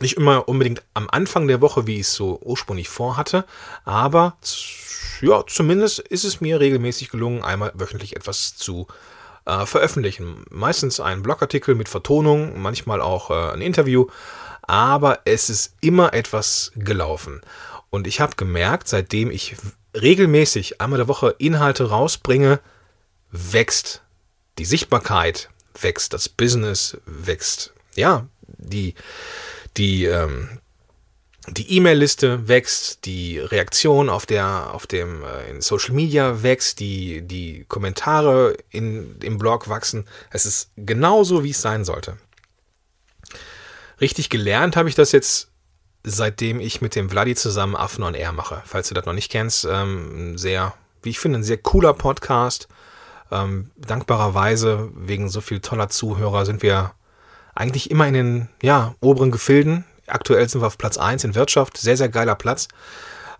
Nicht 0.00 0.16
immer 0.16 0.48
unbedingt 0.48 0.82
am 0.94 1.08
Anfang 1.10 1.48
der 1.48 1.60
Woche, 1.60 1.86
wie 1.86 1.96
ich 1.96 2.02
es 2.02 2.14
so 2.14 2.40
ursprünglich 2.42 2.88
vorhatte, 2.88 3.44
aber 3.84 4.36
ja, 5.20 5.42
zumindest 5.46 5.98
ist 5.98 6.24
es 6.24 6.40
mir 6.40 6.60
regelmäßig 6.60 7.10
gelungen, 7.10 7.42
einmal 7.42 7.72
wöchentlich 7.74 8.14
etwas 8.14 8.56
zu 8.56 8.86
äh, 9.44 9.66
veröffentlichen. 9.66 10.44
Meistens 10.50 11.00
einen 11.00 11.22
Blogartikel 11.22 11.74
mit 11.74 11.88
Vertonung, 11.88 12.60
manchmal 12.60 13.00
auch 13.00 13.30
äh, 13.30 13.52
ein 13.52 13.60
Interview 13.60 14.06
aber 14.68 15.20
es 15.24 15.48
ist 15.48 15.74
immer 15.80 16.12
etwas 16.12 16.70
gelaufen. 16.76 17.40
Und 17.90 18.06
ich 18.06 18.20
habe 18.20 18.36
gemerkt, 18.36 18.86
seitdem 18.86 19.30
ich 19.30 19.56
regelmäßig 19.94 20.80
einmal 20.80 20.98
der 20.98 21.08
Woche 21.08 21.34
Inhalte 21.38 21.88
rausbringe, 21.88 22.60
wächst 23.30 24.02
die 24.58 24.64
Sichtbarkeit, 24.64 25.50
wächst 25.80 26.12
das 26.12 26.28
Business, 26.28 26.96
wächst 27.06 27.72
ja 27.94 28.26
die 28.46 28.94
die 29.76 30.04
ähm, 30.04 30.60
die 31.50 31.76
E-Mail-Liste 31.76 32.46
wächst, 32.46 33.06
die 33.06 33.38
Reaktion 33.38 34.10
auf 34.10 34.26
der 34.26 34.74
auf 34.74 34.86
dem 34.86 35.22
äh, 35.22 35.50
in 35.50 35.60
Social 35.60 35.94
Media 35.94 36.42
wächst, 36.42 36.80
die 36.80 37.22
die 37.22 37.64
Kommentare 37.68 38.56
in 38.70 39.16
im 39.22 39.38
Blog 39.38 39.68
wachsen. 39.68 40.06
Es 40.30 40.46
ist 40.46 40.70
genauso 40.76 41.44
wie 41.44 41.50
es 41.50 41.62
sein 41.62 41.84
sollte. 41.84 42.18
Richtig 44.00 44.30
gelernt 44.30 44.76
habe 44.76 44.88
ich 44.88 44.94
das 44.94 45.12
jetzt, 45.12 45.50
seitdem 46.04 46.60
ich 46.60 46.80
mit 46.80 46.94
dem 46.94 47.10
Vladi 47.10 47.34
zusammen 47.34 47.74
Affen 47.74 48.04
on 48.04 48.14
Air 48.14 48.32
mache. 48.32 48.62
Falls 48.64 48.88
du 48.88 48.94
das 48.94 49.06
noch 49.06 49.12
nicht 49.12 49.30
kennst, 49.30 49.66
ähm, 49.68 50.38
sehr, 50.38 50.74
wie 51.02 51.10
ich 51.10 51.18
finde, 51.18 51.40
ein 51.40 51.44
sehr 51.44 51.58
cooler 51.58 51.94
Podcast. 51.94 52.68
Ähm, 53.30 53.70
dankbarerweise, 53.76 54.90
wegen 54.94 55.28
so 55.28 55.40
viel 55.40 55.60
toller 55.60 55.88
Zuhörer, 55.88 56.46
sind 56.46 56.62
wir 56.62 56.92
eigentlich 57.54 57.90
immer 57.90 58.06
in 58.06 58.14
den 58.14 58.48
ja, 58.62 58.94
oberen 59.00 59.30
Gefilden. 59.30 59.84
Aktuell 60.06 60.48
sind 60.48 60.62
wir 60.62 60.66
auf 60.66 60.78
Platz 60.78 60.96
1 60.96 61.24
in 61.24 61.34
Wirtschaft. 61.34 61.76
Sehr, 61.76 61.96
sehr 61.96 62.08
geiler 62.08 62.34
Platz. 62.34 62.68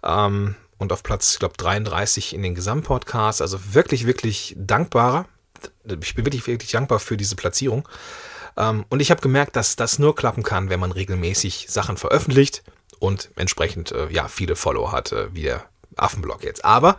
Ähm, 0.02 0.56
und 0.78 0.92
auf 0.92 1.02
Platz, 1.02 1.32
ich 1.32 1.38
glaube, 1.38 1.54
33 1.56 2.34
in 2.34 2.42
den 2.42 2.54
Gesamtpodcasts. 2.54 3.40
Also 3.40 3.74
wirklich, 3.74 4.06
wirklich 4.06 4.54
dankbarer. 4.58 5.26
Ich 6.02 6.14
bin 6.14 6.24
wirklich, 6.24 6.46
wirklich 6.46 6.70
dankbar 6.70 6.98
für 6.98 7.16
diese 7.16 7.36
Platzierung. 7.36 7.88
Ähm, 8.56 8.84
und 8.88 9.00
ich 9.00 9.10
habe 9.10 9.20
gemerkt, 9.20 9.56
dass 9.56 9.76
das 9.76 9.98
nur 9.98 10.14
klappen 10.14 10.42
kann, 10.42 10.68
wenn 10.68 10.80
man 10.80 10.92
regelmäßig 10.92 11.66
Sachen 11.68 11.96
veröffentlicht 11.96 12.62
und 12.98 13.30
entsprechend 13.36 13.92
äh, 13.92 14.08
ja 14.10 14.28
viele 14.28 14.56
Follower 14.56 14.92
hat, 14.92 15.12
äh, 15.12 15.32
wie 15.34 15.42
der 15.42 15.64
Affenblog 15.96 16.44
jetzt. 16.44 16.64
Aber 16.64 16.98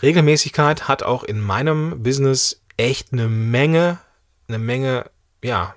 Regelmäßigkeit 0.00 0.88
hat 0.88 1.02
auch 1.02 1.24
in 1.24 1.40
meinem 1.40 2.02
Business 2.02 2.62
echt 2.76 3.12
eine 3.12 3.28
Menge, 3.28 3.98
eine 4.48 4.58
Menge, 4.58 5.10
ja, 5.42 5.74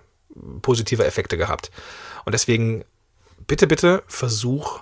positiver 0.61 1.05
Effekte 1.05 1.37
gehabt. 1.37 1.71
Und 2.25 2.33
deswegen 2.33 2.85
bitte, 3.47 3.67
bitte 3.67 4.03
versuch 4.07 4.81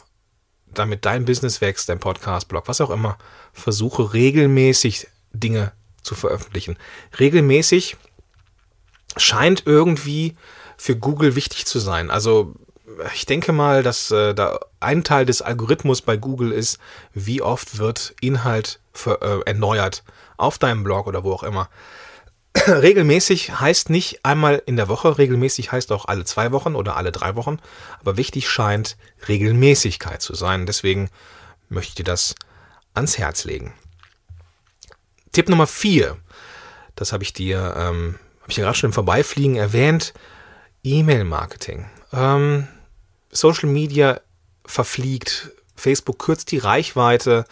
damit 0.74 1.06
dein 1.06 1.26
Business 1.26 1.62
wächst, 1.62 1.90
dein 1.90 2.00
Podcast, 2.00 2.48
Blog, 2.48 2.68
was 2.68 2.82
auch 2.82 2.90
immer, 2.90 3.18
versuche 3.54 4.14
regelmäßig 4.14 5.08
Dinge 5.32 5.72
zu 6.02 6.16
veröffentlichen. 6.16 6.78
Regelmäßig 7.20 7.98
scheint 9.18 9.64
irgendwie 9.66 10.36
für 10.78 10.96
Google 10.96 11.36
wichtig 11.36 11.66
zu 11.66 11.80
sein. 11.80 12.10
Also 12.10 12.56
ich 13.14 13.26
denke 13.26 13.52
mal, 13.52 13.84
dass 13.84 14.12
äh, 14.12 14.34
da 14.34 14.60
ein 14.80 15.04
Teil 15.04 15.26
des 15.26 15.42
Algorithmus 15.42 16.02
bei 16.02 16.18
Google 16.18 16.52
ist, 16.52 16.80
wie 17.14 17.42
oft 17.42 17.78
wird 17.78 18.16
Inhalt 18.22 18.80
für, 18.94 19.22
äh, 19.22 19.50
erneuert 19.50 20.04
auf 20.38 20.58
deinem 20.58 20.84
Blog 20.84 21.08
oder 21.08 21.24
wo 21.24 21.34
auch 21.34 21.44
immer. 21.44 21.70
regelmäßig 22.68 23.60
heißt 23.60 23.90
nicht 23.90 24.26
einmal 24.26 24.62
in 24.66 24.76
der 24.76 24.88
Woche, 24.88 25.18
regelmäßig 25.18 25.72
heißt 25.72 25.92
auch 25.92 26.06
alle 26.06 26.24
zwei 26.24 26.52
Wochen 26.52 26.76
oder 26.76 26.96
alle 26.96 27.12
drei 27.12 27.36
Wochen, 27.36 27.60
aber 28.00 28.18
wichtig 28.18 28.48
scheint 28.48 28.98
Regelmäßigkeit 29.28 30.22
zu 30.22 30.36
sein. 30.36 30.66
Deswegen 30.66 31.10
möchte 31.70 31.90
ich 31.90 31.96
dir 31.96 32.04
das 32.04 32.36
ans 32.94 33.18
Herz 33.18 33.44
legen. 33.44 33.74
Tipp 35.32 35.50
Nummer 35.50 35.66
vier, 35.66 36.18
das 36.96 37.12
habe 37.12 37.24
ich 37.24 37.34
dir, 37.34 37.74
ähm, 37.76 38.20
habe 38.42 38.52
ich 38.52 38.58
ja 38.58 38.64
gerade 38.64 38.78
schon 38.78 38.90
im 38.90 38.94
Vorbeifliegen 38.94 39.56
erwähnt, 39.56 40.14
E-Mail-Marketing. 40.84 41.90
Ähm, 42.12 42.68
Social 43.32 43.68
Media 43.70 44.22
verfliegt, 44.66 45.50
Facebook 45.76 46.20
kürzt 46.20 46.52
die 46.52 46.60
Reichweite, 46.60 47.46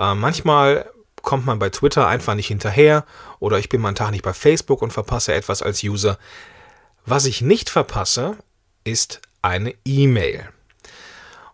äh, 0.00 0.14
manchmal 0.14 0.90
kommt 1.22 1.46
man 1.46 1.58
bei 1.58 1.68
Twitter 1.68 2.08
einfach 2.08 2.34
nicht 2.34 2.48
hinterher 2.48 3.04
oder 3.38 3.58
ich 3.58 3.68
bin 3.68 3.80
mal 3.80 3.88
einen 3.88 3.96
Tag 3.96 4.10
nicht 4.10 4.24
bei 4.24 4.32
Facebook 4.32 4.82
und 4.82 4.92
verpasse 4.92 5.34
etwas 5.34 5.62
als 5.62 5.82
User. 5.84 6.18
Was 7.04 7.26
ich 7.26 7.42
nicht 7.42 7.70
verpasse, 7.70 8.36
ist 8.84 9.20
eine 9.42 9.74
E-Mail. 9.84 10.48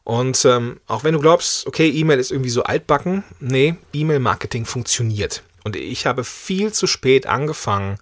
Und 0.05 0.45
ähm, 0.45 0.81
auch 0.87 1.03
wenn 1.03 1.15
du 1.15 1.21
glaubst, 1.21 1.67
okay, 1.67 1.89
E-Mail 1.89 2.21
ist 2.21 2.31
irgendwie 2.31 2.51
so 2.51 2.63
altbacken, 2.63 3.25
nee, 3.41 3.75
E-Mail-Marketing 3.93 4.65
funktioniert. 4.65 5.43
Und 5.65 5.75
ich 5.75 6.07
habe 6.07 6.23
viel 6.23 6.73
zu 6.73 6.87
spät 6.87 7.27
angefangen, 7.27 7.99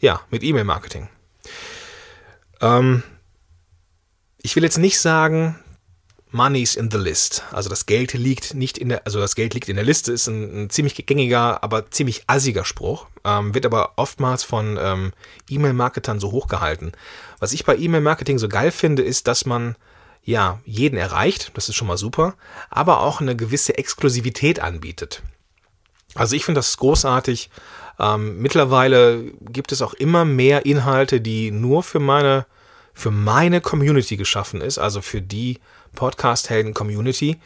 ja, 0.00 0.20
mit 0.30 0.42
E-Mail-Marketing. 0.42 1.08
Ähm, 2.60 3.04
ich 4.42 4.56
will 4.56 4.64
jetzt 4.64 4.78
nicht 4.78 4.98
sagen, 4.98 5.56
Money's 6.32 6.76
in 6.76 6.90
the 6.90 6.98
List. 6.98 7.42
Also 7.50 7.68
das 7.68 7.86
Geld 7.86 8.12
liegt 8.12 8.54
nicht 8.54 8.78
in 8.78 8.90
der, 8.90 9.04
also 9.04 9.18
das 9.20 9.34
Geld 9.34 9.54
liegt 9.54 9.68
in 9.68 9.76
der 9.76 9.84
Liste, 9.84 10.12
ist 10.12 10.28
ein, 10.28 10.64
ein 10.64 10.70
ziemlich 10.70 10.94
gängiger, 11.06 11.62
aber 11.62 11.90
ziemlich 11.90 12.24
assiger 12.26 12.64
Spruch, 12.64 13.06
ähm, 13.24 13.54
wird 13.54 13.66
aber 13.66 13.92
oftmals 13.96 14.44
von 14.44 14.78
ähm, 14.80 15.12
E-Mail-Marketern 15.48 16.20
so 16.20 16.30
hochgehalten. 16.32 16.92
Was 17.38 17.52
ich 17.52 17.64
bei 17.64 17.76
E-Mail-Marketing 17.76 18.38
so 18.38 18.48
geil 18.48 18.70
finde, 18.70 19.02
ist, 19.02 19.26
dass 19.26 19.44
man 19.44 19.76
ja 20.22 20.60
jeden 20.64 20.96
erreicht, 20.96 21.50
das 21.54 21.68
ist 21.68 21.76
schon 21.76 21.88
mal 21.88 21.96
super, 21.96 22.34
aber 22.68 23.00
auch 23.00 23.20
eine 23.20 23.34
gewisse 23.34 23.76
Exklusivität 23.78 24.60
anbietet. 24.60 25.22
Also 26.14 26.36
ich 26.36 26.44
finde 26.44 26.58
das 26.58 26.76
großartig. 26.76 27.50
Ähm, 27.98 28.40
mittlerweile 28.40 29.24
gibt 29.40 29.72
es 29.72 29.82
auch 29.82 29.94
immer 29.94 30.24
mehr 30.24 30.64
Inhalte, 30.64 31.20
die 31.20 31.50
nur 31.50 31.82
für 31.82 32.00
meine, 32.00 32.46
für 32.94 33.10
meine 33.10 33.60
Community 33.60 34.16
geschaffen 34.16 34.60
ist, 34.60 34.78
also 34.78 35.02
für 35.02 35.22
die, 35.22 35.58
Podcast-Helden-Community, 35.94 37.40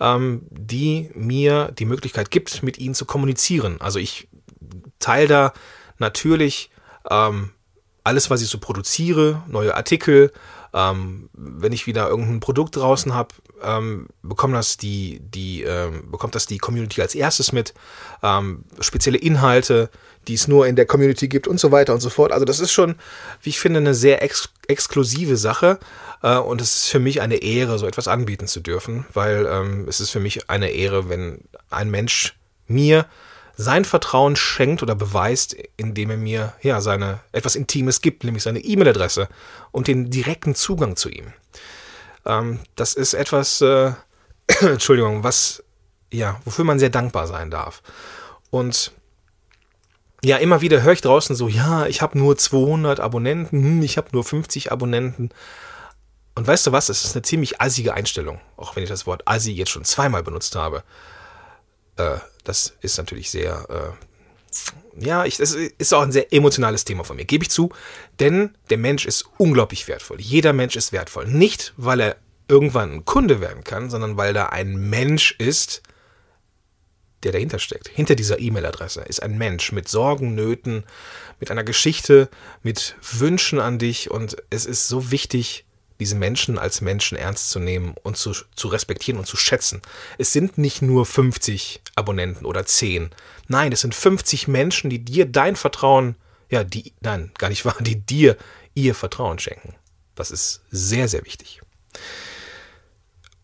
ähm, 0.00 0.42
die 0.50 1.10
mir 1.14 1.72
die 1.78 1.84
Möglichkeit 1.84 2.30
gibt, 2.30 2.62
mit 2.62 2.78
ihnen 2.78 2.94
zu 2.94 3.04
kommunizieren. 3.04 3.80
Also 3.80 3.98
ich 3.98 4.28
teile 4.98 5.28
da 5.28 5.52
natürlich 5.98 6.70
ähm, 7.10 7.50
alles, 8.04 8.30
was 8.30 8.42
ich 8.42 8.48
so 8.48 8.58
produziere, 8.58 9.42
neue 9.46 9.74
Artikel. 9.74 10.32
Ähm, 10.72 11.28
wenn 11.32 11.72
ich 11.72 11.86
wieder 11.86 12.08
irgendein 12.08 12.40
Produkt 12.40 12.76
draußen 12.76 13.12
habe, 13.12 13.34
ähm, 13.62 14.06
bekommt 14.22 14.54
das 14.54 14.76
die, 14.76 15.20
die, 15.20 15.62
ähm, 15.62 16.10
bekommt 16.10 16.34
das 16.34 16.46
die 16.46 16.58
Community 16.58 17.02
als 17.02 17.14
erstes 17.14 17.52
mit. 17.52 17.74
Ähm, 18.22 18.64
spezielle 18.78 19.18
Inhalte, 19.18 19.90
die 20.28 20.34
es 20.34 20.46
nur 20.48 20.66
in 20.66 20.76
der 20.76 20.86
Community 20.86 21.28
gibt 21.28 21.48
und 21.48 21.58
so 21.58 21.72
weiter 21.72 21.92
und 21.92 22.00
so 22.00 22.10
fort. 22.10 22.30
Also 22.30 22.44
das 22.44 22.60
ist 22.60 22.72
schon, 22.72 22.94
wie 23.42 23.50
ich 23.50 23.58
finde, 23.58 23.80
eine 23.80 23.94
sehr 23.94 24.22
ex 24.22 24.50
exklusive 24.68 25.36
Sache. 25.36 25.80
Äh, 26.22 26.36
und 26.36 26.60
es 26.60 26.76
ist 26.76 26.88
für 26.88 27.00
mich 27.00 27.20
eine 27.20 27.36
Ehre, 27.36 27.78
so 27.78 27.86
etwas 27.86 28.08
anbieten 28.08 28.46
zu 28.46 28.60
dürfen, 28.60 29.06
weil 29.12 29.46
ähm, 29.50 29.86
es 29.88 30.00
ist 30.00 30.10
für 30.10 30.20
mich 30.20 30.48
eine 30.48 30.70
Ehre, 30.70 31.08
wenn 31.08 31.40
ein 31.70 31.90
Mensch 31.90 32.36
mir 32.68 33.06
sein 33.60 33.84
Vertrauen 33.84 34.36
schenkt 34.36 34.82
oder 34.82 34.94
beweist, 34.94 35.54
indem 35.76 36.10
er 36.10 36.16
mir 36.16 36.52
ja 36.62 36.80
seine 36.80 37.20
etwas 37.32 37.56
Intimes 37.56 38.00
gibt, 38.00 38.24
nämlich 38.24 38.42
seine 38.42 38.60
E-Mail-Adresse 38.60 39.28
und 39.70 39.86
den 39.86 40.10
direkten 40.10 40.54
Zugang 40.54 40.96
zu 40.96 41.10
ihm. 41.10 41.32
Ähm, 42.24 42.60
das 42.76 42.94
ist 42.94 43.14
etwas, 43.14 43.60
äh, 43.60 43.92
Entschuldigung, 44.60 45.24
was 45.24 45.62
ja, 46.12 46.40
wofür 46.44 46.64
man 46.64 46.78
sehr 46.78 46.90
dankbar 46.90 47.26
sein 47.26 47.50
darf. 47.50 47.82
Und 48.50 48.92
ja, 50.22 50.36
immer 50.36 50.60
wieder 50.60 50.82
höre 50.82 50.92
ich 50.92 51.00
draußen 51.00 51.34
so, 51.36 51.48
ja, 51.48 51.86
ich 51.86 52.02
habe 52.02 52.18
nur 52.18 52.36
200 52.36 53.00
Abonnenten, 53.00 53.62
hm, 53.62 53.82
ich 53.82 53.96
habe 53.96 54.08
nur 54.12 54.24
50 54.24 54.72
Abonnenten. 54.72 55.30
Und 56.34 56.46
weißt 56.46 56.66
du 56.66 56.72
was, 56.72 56.88
es 56.88 57.04
ist 57.04 57.14
eine 57.14 57.22
ziemlich 57.22 57.60
assige 57.60 57.94
Einstellung, 57.94 58.40
auch 58.56 58.76
wenn 58.76 58.82
ich 58.82 58.88
das 58.88 59.06
Wort 59.06 59.22
assi 59.26 59.52
jetzt 59.52 59.70
schon 59.70 59.84
zweimal 59.84 60.22
benutzt 60.22 60.56
habe. 60.56 60.82
Äh, 61.96 62.18
das 62.44 62.74
ist 62.80 62.98
natürlich 62.98 63.30
sehr, 63.30 63.66
äh, 63.68 65.04
ja, 65.04 65.24
ich, 65.24 65.36
das 65.36 65.54
ist 65.54 65.94
auch 65.94 66.02
ein 66.02 66.12
sehr 66.12 66.32
emotionales 66.32 66.84
Thema 66.84 67.04
von 67.04 67.16
mir, 67.16 67.24
gebe 67.24 67.44
ich 67.44 67.50
zu, 67.50 67.70
denn 68.18 68.56
der 68.70 68.78
Mensch 68.78 69.06
ist 69.06 69.24
unglaublich 69.38 69.88
wertvoll. 69.88 70.20
Jeder 70.20 70.52
Mensch 70.52 70.76
ist 70.76 70.92
wertvoll. 70.92 71.26
Nicht, 71.26 71.72
weil 71.76 72.00
er 72.00 72.16
irgendwann 72.48 72.92
ein 72.92 73.04
Kunde 73.04 73.40
werden 73.40 73.64
kann, 73.64 73.90
sondern 73.90 74.16
weil 74.16 74.34
da 74.34 74.46
ein 74.46 74.74
Mensch 74.90 75.36
ist, 75.38 75.82
der 77.22 77.32
dahinter 77.32 77.58
steckt. 77.58 77.88
Hinter 77.88 78.14
dieser 78.14 78.40
E-Mail-Adresse 78.40 79.02
ist 79.02 79.22
ein 79.22 79.38
Mensch 79.38 79.72
mit 79.72 79.88
Sorgen, 79.88 80.34
Nöten, 80.34 80.84
mit 81.38 81.50
einer 81.50 81.64
Geschichte, 81.64 82.28
mit 82.62 82.96
Wünschen 83.02 83.60
an 83.60 83.78
dich 83.78 84.10
und 84.10 84.36
es 84.50 84.66
ist 84.66 84.88
so 84.88 85.10
wichtig, 85.10 85.64
diese 86.00 86.16
Menschen 86.16 86.58
als 86.58 86.80
Menschen 86.80 87.16
ernst 87.16 87.50
zu 87.50 87.60
nehmen 87.60 87.94
und 88.02 88.16
zu, 88.16 88.32
zu 88.56 88.68
respektieren 88.68 89.18
und 89.18 89.26
zu 89.26 89.36
schätzen. 89.36 89.82
Es 90.18 90.32
sind 90.32 90.58
nicht 90.58 90.82
nur 90.82 91.06
50 91.06 91.82
Abonnenten 91.94 92.46
oder 92.46 92.66
10. 92.66 93.10
Nein, 93.46 93.70
es 93.70 93.82
sind 93.82 93.94
50 93.94 94.48
Menschen, 94.48 94.90
die 94.90 95.04
dir 95.04 95.26
dein 95.26 95.54
Vertrauen, 95.54 96.16
ja, 96.48 96.64
die, 96.64 96.94
nein, 97.00 97.30
gar 97.38 97.50
nicht 97.50 97.64
wahr, 97.64 97.76
die 97.80 98.00
dir 98.00 98.36
ihr 98.74 98.94
Vertrauen 98.94 99.38
schenken. 99.38 99.74
Das 100.14 100.30
ist 100.30 100.62
sehr, 100.70 101.06
sehr 101.06 101.24
wichtig. 101.24 101.60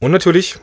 Und 0.01 0.11
natürlich 0.11 0.59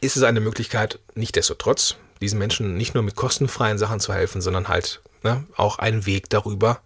ist 0.00 0.16
es 0.16 0.22
eine 0.22 0.40
Möglichkeit, 0.40 1.00
nicht 1.14 1.34
destotrotz, 1.34 1.96
diesen 2.20 2.38
Menschen 2.38 2.76
nicht 2.76 2.94
nur 2.94 3.02
mit 3.02 3.16
kostenfreien 3.16 3.78
Sachen 3.78 4.00
zu 4.00 4.12
helfen, 4.12 4.40
sondern 4.40 4.68
halt 4.68 5.00
ne, 5.22 5.44
auch 5.56 5.78
einen 5.78 6.06
Weg 6.06 6.28
darüber, 6.30 6.80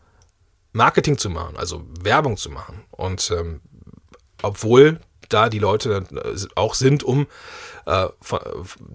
Marketing 0.73 1.19
zu 1.19 1.31
machen, 1.31 1.57
also 1.57 1.85
Werbung 2.01 2.37
zu 2.37 2.51
machen. 2.51 2.83
Und 2.91 3.31
ähm, 3.31 3.61
obwohl 4.43 5.01
da 5.29 5.49
die 5.49 5.59
Leute 5.59 6.05
auch 6.55 6.75
sind, 6.75 7.03
um 7.03 7.27
äh, 7.87 8.07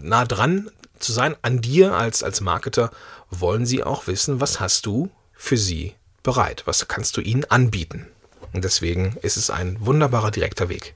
nah 0.02 0.26
dran 0.26 0.70
zu 1.00 1.12
sein 1.12 1.36
an 1.42 1.62
dir 1.62 1.94
als, 1.94 2.24
als 2.24 2.42
Marketer, 2.42 2.92
wollen 3.30 3.66
sie 3.66 3.84
auch 3.84 4.08
wissen, 4.08 4.40
was 4.40 4.60
hast 4.60 4.86
du 4.86 5.10
für 5.34 5.58
sie 5.58 5.94
bereit, 6.24 6.64
was 6.66 6.88
kannst 6.88 7.18
du 7.18 7.22
ihnen 7.22 7.46
anbieten. 7.46 8.08
Und 8.54 8.64
deswegen 8.64 9.18
ist 9.22 9.38
es 9.38 9.50
ein 9.50 9.78
wunderbarer 9.80 10.32
direkter 10.32 10.70
Weg. 10.70 10.96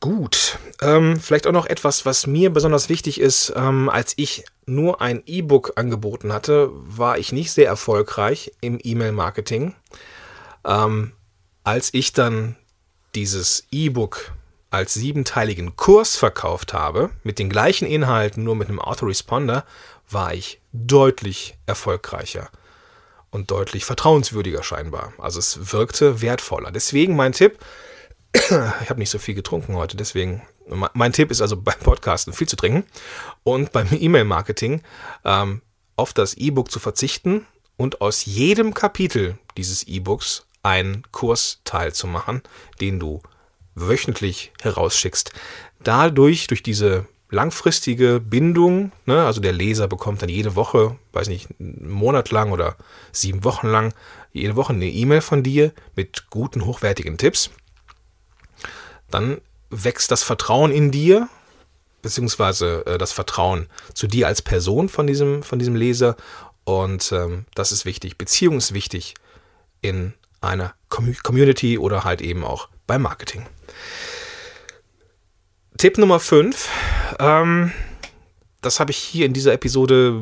Gut, 0.00 0.58
ähm, 0.82 1.18
vielleicht 1.18 1.46
auch 1.46 1.52
noch 1.52 1.66
etwas, 1.66 2.04
was 2.04 2.26
mir 2.26 2.50
besonders 2.50 2.88
wichtig 2.88 3.18
ist. 3.20 3.52
Ähm, 3.56 3.88
als 3.88 4.12
ich 4.16 4.44
nur 4.66 5.00
ein 5.00 5.22
E-Book 5.26 5.72
angeboten 5.76 6.32
hatte, 6.32 6.68
war 6.72 7.18
ich 7.18 7.32
nicht 7.32 7.50
sehr 7.50 7.66
erfolgreich 7.66 8.52
im 8.60 8.78
E-Mail-Marketing. 8.82 9.74
Ähm, 10.64 11.12
als 11.64 11.94
ich 11.94 12.12
dann 12.12 12.56
dieses 13.16 13.66
E-Book 13.72 14.32
als 14.70 14.94
siebenteiligen 14.94 15.74
Kurs 15.74 16.16
verkauft 16.16 16.74
habe, 16.74 17.10
mit 17.24 17.38
den 17.38 17.48
gleichen 17.48 17.88
Inhalten, 17.88 18.44
nur 18.44 18.54
mit 18.54 18.68
einem 18.68 18.78
Autoresponder, 18.78 19.64
war 20.08 20.34
ich 20.34 20.60
deutlich 20.72 21.56
erfolgreicher 21.64 22.50
und 23.30 23.50
deutlich 23.50 23.84
vertrauenswürdiger 23.86 24.62
scheinbar. 24.62 25.14
Also 25.18 25.38
es 25.38 25.72
wirkte 25.72 26.20
wertvoller. 26.20 26.70
Deswegen 26.70 27.16
mein 27.16 27.32
Tipp, 27.32 27.58
ich 28.34 28.50
habe 28.50 28.98
nicht 28.98 29.10
so 29.10 29.18
viel 29.18 29.34
getrunken 29.34 29.76
heute, 29.76 29.96
deswegen 29.96 30.42
mein 30.92 31.12
Tipp 31.12 31.30
ist 31.30 31.40
also 31.40 31.56
beim 31.60 31.78
Podcasten 31.78 32.34
viel 32.34 32.48
zu 32.48 32.56
trinken 32.56 32.84
und 33.44 33.72
beim 33.72 33.88
E-Mail-Marketing 33.90 34.82
ähm, 35.24 35.62
auf 35.96 36.12
das 36.12 36.34
E-Book 36.34 36.70
zu 36.70 36.80
verzichten 36.80 37.46
und 37.78 38.02
aus 38.02 38.26
jedem 38.26 38.74
Kapitel 38.74 39.38
dieses 39.56 39.84
E-Books 39.84 40.45
einen 40.66 41.02
Kursteil 41.12 41.92
zu 41.92 42.06
machen, 42.06 42.42
den 42.80 42.98
du 42.98 43.22
wöchentlich 43.74 44.52
herausschickst. 44.62 45.32
Dadurch, 45.80 46.46
durch 46.46 46.62
diese 46.62 47.06
langfristige 47.28 48.20
Bindung, 48.20 48.92
ne, 49.04 49.24
also 49.24 49.40
der 49.40 49.52
Leser 49.52 49.88
bekommt 49.88 50.22
dann 50.22 50.28
jede 50.28 50.56
Woche, 50.56 50.96
weiß 51.12 51.28
nicht, 51.28 51.48
einen 51.58 51.90
Monat 51.90 52.30
lang 52.30 52.52
oder 52.52 52.76
sieben 53.12 53.44
Wochen 53.44 53.66
lang, 53.66 53.94
jede 54.32 54.56
Woche 54.56 54.72
eine 54.72 54.88
E-Mail 54.88 55.20
von 55.20 55.42
dir 55.42 55.72
mit 55.94 56.30
guten, 56.30 56.64
hochwertigen 56.64 57.18
Tipps 57.18 57.50
dann 59.10 59.40
wächst 59.70 60.10
das 60.10 60.22
Vertrauen 60.22 60.70
in 60.70 60.90
dir, 60.90 61.28
beziehungsweise 62.02 62.84
äh, 62.86 62.98
das 62.98 63.12
Vertrauen 63.12 63.68
zu 63.94 64.06
dir 64.06 64.26
als 64.26 64.42
Person 64.42 64.88
von 64.88 65.06
diesem, 65.06 65.42
von 65.42 65.58
diesem 65.58 65.74
Leser. 65.74 66.16
Und 66.64 67.12
ähm, 67.12 67.46
das 67.54 67.72
ist 67.72 67.84
wichtig. 67.84 68.18
Beziehung 68.18 68.56
ist 68.56 68.74
wichtig 68.74 69.14
in 69.80 70.14
einer 70.40 70.74
Community 70.88 71.78
oder 71.78 72.04
halt 72.04 72.20
eben 72.20 72.44
auch 72.44 72.68
beim 72.86 73.02
Marketing. 73.02 73.46
Tipp 75.78 75.98
Nummer 75.98 76.20
5. 76.20 76.68
Ähm, 77.18 77.72
das 78.62 78.80
habe 78.80 78.90
ich 78.90 78.96
hier 78.96 79.26
in 79.26 79.32
dieser 79.32 79.52
Episode 79.52 80.20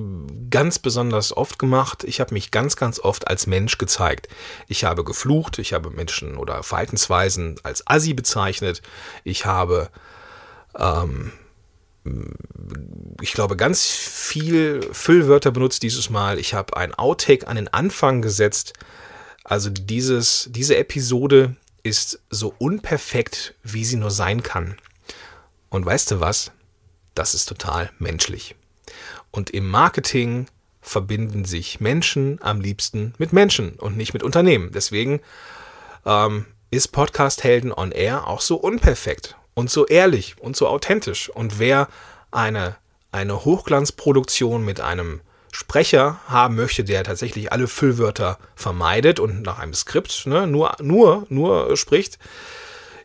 ganz 0.51 0.79
besonders 0.79 1.35
oft 1.37 1.59
gemacht. 1.59 2.05
Ich 2.05 2.21
habe 2.21 2.35
mich 2.35 2.51
ganz, 2.51 2.77
ganz 2.77 3.01
oft 3.01 3.29
als 3.29 3.47
Mensch 3.47 3.79
gezeigt. 3.79 4.29
Ich 4.69 4.85
habe 4.85 5.05
geflucht, 5.05 5.59
ich 5.59 5.73
habe 5.73 5.91
Menschen 5.91 6.37
oder 6.37 6.63
Verhaltensweisen 6.63 7.57
als 7.63 7.87
Assi 7.87 8.13
bezeichnet. 8.13 8.83
Ich 9.23 9.47
habe, 9.47 9.89
ähm, 10.77 11.33
ich 13.23 13.33
glaube, 13.33 13.57
ganz 13.57 13.87
viel 13.87 14.83
Füllwörter 14.93 15.51
benutzt 15.51 15.83
dieses 15.83 16.11
Mal. 16.11 16.39
Ich 16.39 16.53
habe 16.53 16.77
ein 16.77 16.95
Outtake 16.95 17.49
an 17.49 17.57
den 17.57 17.69
Anfang 17.69 18.21
gesetzt. 18.21 18.75
Also 19.45 19.71
dieses, 19.71 20.49
diese 20.51 20.77
Episode 20.77 21.55
ist 21.83 22.21
so 22.31 22.55
unperfekt, 22.59 23.55
wie 23.63 23.85
sie 23.85 23.97
nur 23.97 24.11
sein 24.11 24.43
kann. 24.43 24.77
Und 25.69 25.85
weißt 25.85 26.13
du 26.13 26.21
was? 26.21 26.51
Das 27.15 27.35
ist 27.35 27.47
total 27.47 27.91
menschlich. 27.99 28.57
Und 29.31 29.51
im 29.51 29.69
Marketing 29.69 30.47
verbinden 30.81 31.45
sich 31.45 31.81
Menschen 31.81 32.39
am 32.43 32.61
liebsten 32.61 33.15
mit 33.19 33.33
Menschen 33.33 33.75
und 33.75 33.97
nicht 33.97 34.15
mit 34.15 34.23
Unternehmen. 34.23 34.71
Deswegen 34.73 35.21
ähm, 36.07 36.47
ist 36.71 36.89
Podcast 36.89 37.45
Helden 37.45 37.73
on 37.73 37.93
Air 37.93 38.27
auch 38.27 38.41
so 38.41 38.57
unperfekt 38.57 39.37
und 39.55 39.71
so 39.71 39.87
ehrlich 39.87 40.37
und 40.41 40.57
so 40.57 40.69
authentisch. 40.69 41.29
Und 41.29 41.59
wer 41.59 41.89
eine, 42.31 42.77
eine 43.13 43.45
Hochglanzproduktion 43.45 44.65
mit 44.65 44.81
einem 44.81 45.21
Sprecher 45.55 46.19
haben 46.27 46.57
möchte, 46.57 46.83
der 46.83 47.05
tatsächlich 47.05 47.53
alle 47.53 47.69
Füllwörter 47.69 48.39
vermeidet 48.57 49.21
und 49.21 49.43
nach 49.43 49.61
einem 49.61 49.73
Skript 49.73 50.27
ne, 50.27 50.49
nur, 50.49 50.75
nur, 50.81 51.27
nur 51.29 51.77
spricht, 51.77 52.19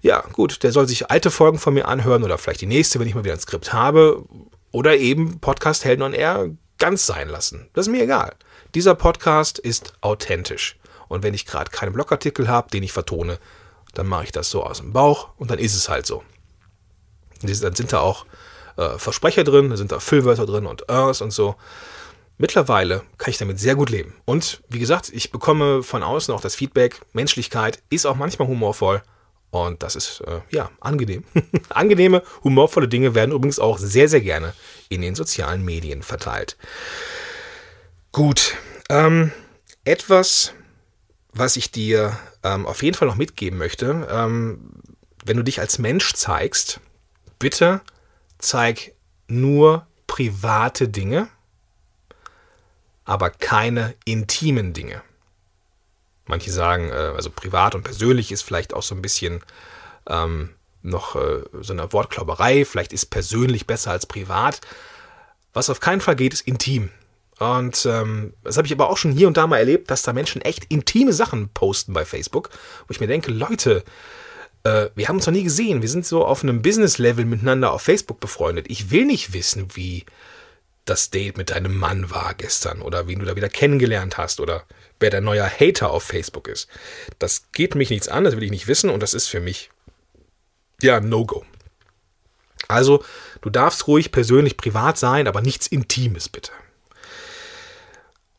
ja, 0.01 0.21
gut, 0.31 0.63
der 0.63 0.71
soll 0.71 0.87
sich 0.87 1.11
alte 1.11 1.29
Folgen 1.29 1.59
von 1.59 1.75
mir 1.75 1.87
anhören 1.87 2.23
oder 2.23 2.39
vielleicht 2.39 2.61
die 2.61 2.65
nächste, 2.65 2.99
wenn 2.99 3.07
ich 3.07 3.13
mal 3.13 3.23
wieder 3.23 3.35
ein 3.35 3.39
Skript 3.39 3.71
habe. 3.71 4.25
Oder 4.71 4.97
eben 4.97 5.39
Podcast 5.39 5.85
Helden 5.85 6.01
on 6.01 6.13
Air 6.13 6.49
ganz 6.79 7.05
sein 7.05 7.29
lassen. 7.29 7.69
Das 7.73 7.85
ist 7.85 7.91
mir 7.91 8.03
egal. 8.03 8.33
Dieser 8.73 8.95
Podcast 8.95 9.59
ist 9.59 9.93
authentisch. 10.01 10.79
Und 11.07 11.21
wenn 11.21 11.35
ich 11.35 11.45
gerade 11.45 11.69
keinen 11.69 11.93
Blogartikel 11.93 12.47
habe, 12.47 12.71
den 12.71 12.81
ich 12.81 12.93
vertone, 12.93 13.37
dann 13.93 14.07
mache 14.07 14.23
ich 14.23 14.31
das 14.31 14.49
so 14.49 14.63
aus 14.63 14.77
dem 14.77 14.91
Bauch 14.91 15.29
und 15.37 15.51
dann 15.51 15.59
ist 15.59 15.75
es 15.75 15.87
halt 15.87 16.07
so. 16.07 16.23
Dann 17.41 17.75
sind 17.75 17.93
da 17.93 17.99
auch 17.99 18.25
äh, 18.77 18.97
Versprecher 18.97 19.43
drin, 19.43 19.69
da 19.69 19.77
sind 19.77 19.91
da 19.91 19.99
Füllwörter 19.99 20.45
drin 20.45 20.65
und 20.65 20.89
Ers 20.89 21.21
und 21.21 21.31
so. 21.31 21.55
Mittlerweile 22.41 23.03
kann 23.17 23.31
ich 23.31 23.37
damit 23.37 23.59
sehr 23.59 23.75
gut 23.75 23.89
leben. 23.89 24.15
Und 24.23 24.63
wie 24.69 24.79
gesagt, 24.79 25.11
ich 25.13 25.29
bekomme 25.29 25.83
von 25.83 26.03
außen 26.03 26.33
auch 26.33 26.39
das 26.39 26.55
Feedback, 26.55 27.01
Menschlichkeit 27.11 27.83
ist 27.89 28.05
auch 28.05 28.15
manchmal 28.15 28.47
humorvoll. 28.47 29.03
Und 29.51 29.83
das 29.83 29.97
ist, 29.97 30.21
äh, 30.21 30.39
ja, 30.49 30.71
angenehm. 30.79 31.25
Angenehme, 31.69 32.23
humorvolle 32.41 32.87
Dinge 32.87 33.13
werden 33.13 33.33
übrigens 33.33 33.59
auch 33.59 33.77
sehr, 33.77 34.07
sehr 34.07 34.21
gerne 34.21 34.53
in 34.87 35.01
den 35.01 35.15
sozialen 35.15 35.65
Medien 35.65 36.01
verteilt. 36.01 36.55
Gut, 38.13 38.55
ähm, 38.89 39.33
etwas, 39.83 40.53
was 41.33 41.57
ich 41.57 41.71
dir 41.71 42.17
ähm, 42.43 42.65
auf 42.65 42.83
jeden 42.83 42.95
Fall 42.95 43.09
noch 43.09 43.15
mitgeben 43.15 43.59
möchte, 43.59 44.07
ähm, 44.09 44.71
wenn 45.25 45.35
du 45.35 45.43
dich 45.43 45.59
als 45.59 45.77
Mensch 45.77 46.13
zeigst, 46.13 46.79
bitte 47.37 47.81
zeig 48.37 48.93
nur 49.27 49.87
private 50.07 50.87
Dinge, 50.87 51.27
aber 53.09 53.31
keine 53.31 53.95
intimen 54.05 54.73
Dinge. 54.73 55.01
Manche 56.27 56.51
sagen, 56.51 56.89
äh, 56.89 57.13
also 57.15 57.31
privat 57.31 57.73
und 57.73 57.81
persönlich 57.81 58.31
ist 58.31 58.43
vielleicht 58.43 58.71
auch 58.71 58.83
so 58.83 58.93
ein 58.93 59.01
bisschen 59.01 59.41
ähm, 60.07 60.51
noch 60.83 61.15
äh, 61.15 61.41
so 61.59 61.73
eine 61.73 61.91
Wortklauberei. 61.91 62.65
Vielleicht 62.65 62.93
ist 62.93 63.07
persönlich 63.07 63.65
besser 63.65 63.89
als 63.89 64.05
privat. 64.05 64.61
Was 65.53 65.71
auf 65.71 65.79
keinen 65.79 66.01
Fall 66.01 66.17
geht, 66.17 66.35
ist 66.35 66.47
intim. 66.47 66.91
Und 67.39 67.83
ähm, 67.89 68.35
das 68.43 68.57
habe 68.57 68.67
ich 68.67 68.73
aber 68.73 68.91
auch 68.91 68.97
schon 68.97 69.11
hier 69.11 69.27
und 69.27 69.37
da 69.37 69.47
mal 69.47 69.57
erlebt, 69.57 69.89
dass 69.89 70.03
da 70.03 70.13
Menschen 70.13 70.43
echt 70.43 70.65
intime 70.65 71.11
Sachen 71.11 71.49
posten 71.49 71.93
bei 71.93 72.05
Facebook, 72.05 72.51
wo 72.87 72.91
ich 72.91 72.99
mir 72.99 73.07
denke, 73.07 73.31
Leute, 73.31 73.83
äh, 74.63 74.89
wir 74.93 75.07
haben 75.07 75.15
uns 75.15 75.25
noch 75.25 75.33
nie 75.33 75.43
gesehen. 75.43 75.81
Wir 75.81 75.89
sind 75.89 76.05
so 76.05 76.23
auf 76.23 76.43
einem 76.43 76.61
Business-Level 76.61 77.25
miteinander 77.25 77.73
auf 77.73 77.81
Facebook 77.81 78.19
befreundet. 78.19 78.67
Ich 78.69 78.91
will 78.91 79.05
nicht 79.05 79.33
wissen, 79.33 79.75
wie 79.75 80.05
das 80.89 81.09
Date 81.09 81.37
mit 81.37 81.51
deinem 81.51 81.77
Mann 81.77 82.09
war 82.09 82.33
gestern 82.33 82.81
oder 82.81 83.07
wen 83.07 83.19
du 83.19 83.25
da 83.25 83.35
wieder 83.35 83.49
kennengelernt 83.49 84.17
hast 84.17 84.39
oder 84.39 84.65
wer 84.99 85.09
der 85.09 85.21
neue 85.21 85.43
Hater 85.43 85.91
auf 85.91 86.03
Facebook 86.03 86.47
ist. 86.47 86.67
Das 87.19 87.51
geht 87.51 87.75
mich 87.75 87.89
nichts 87.89 88.07
an, 88.07 88.23
das 88.23 88.35
will 88.35 88.43
ich 88.43 88.51
nicht 88.51 88.67
wissen 88.67 88.89
und 88.89 89.01
das 89.01 89.13
ist 89.13 89.27
für 89.27 89.39
mich 89.39 89.69
ja 90.81 90.99
No-Go. 90.99 91.45
Also, 92.67 93.03
du 93.41 93.49
darfst 93.49 93.87
ruhig 93.87 94.11
persönlich 94.11 94.57
privat 94.57 94.97
sein, 94.97 95.27
aber 95.27 95.41
nichts 95.41 95.67
Intimes 95.67 96.29
bitte. 96.29 96.51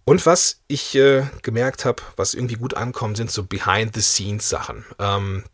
Und 0.05 0.25
was 0.27 0.61
ich 0.67 0.95
äh, 0.97 1.25
gemerkt 1.43 1.85
habe, 1.85 2.03
was 2.17 2.35
irgendwie 2.35 2.57
gut 2.57 2.75
ankommt, 2.75 3.17
sind 3.17 3.31
so 3.31 3.45
Behind-the-Scenes-Sachen. 3.45 4.85
Ähm, 4.99 5.45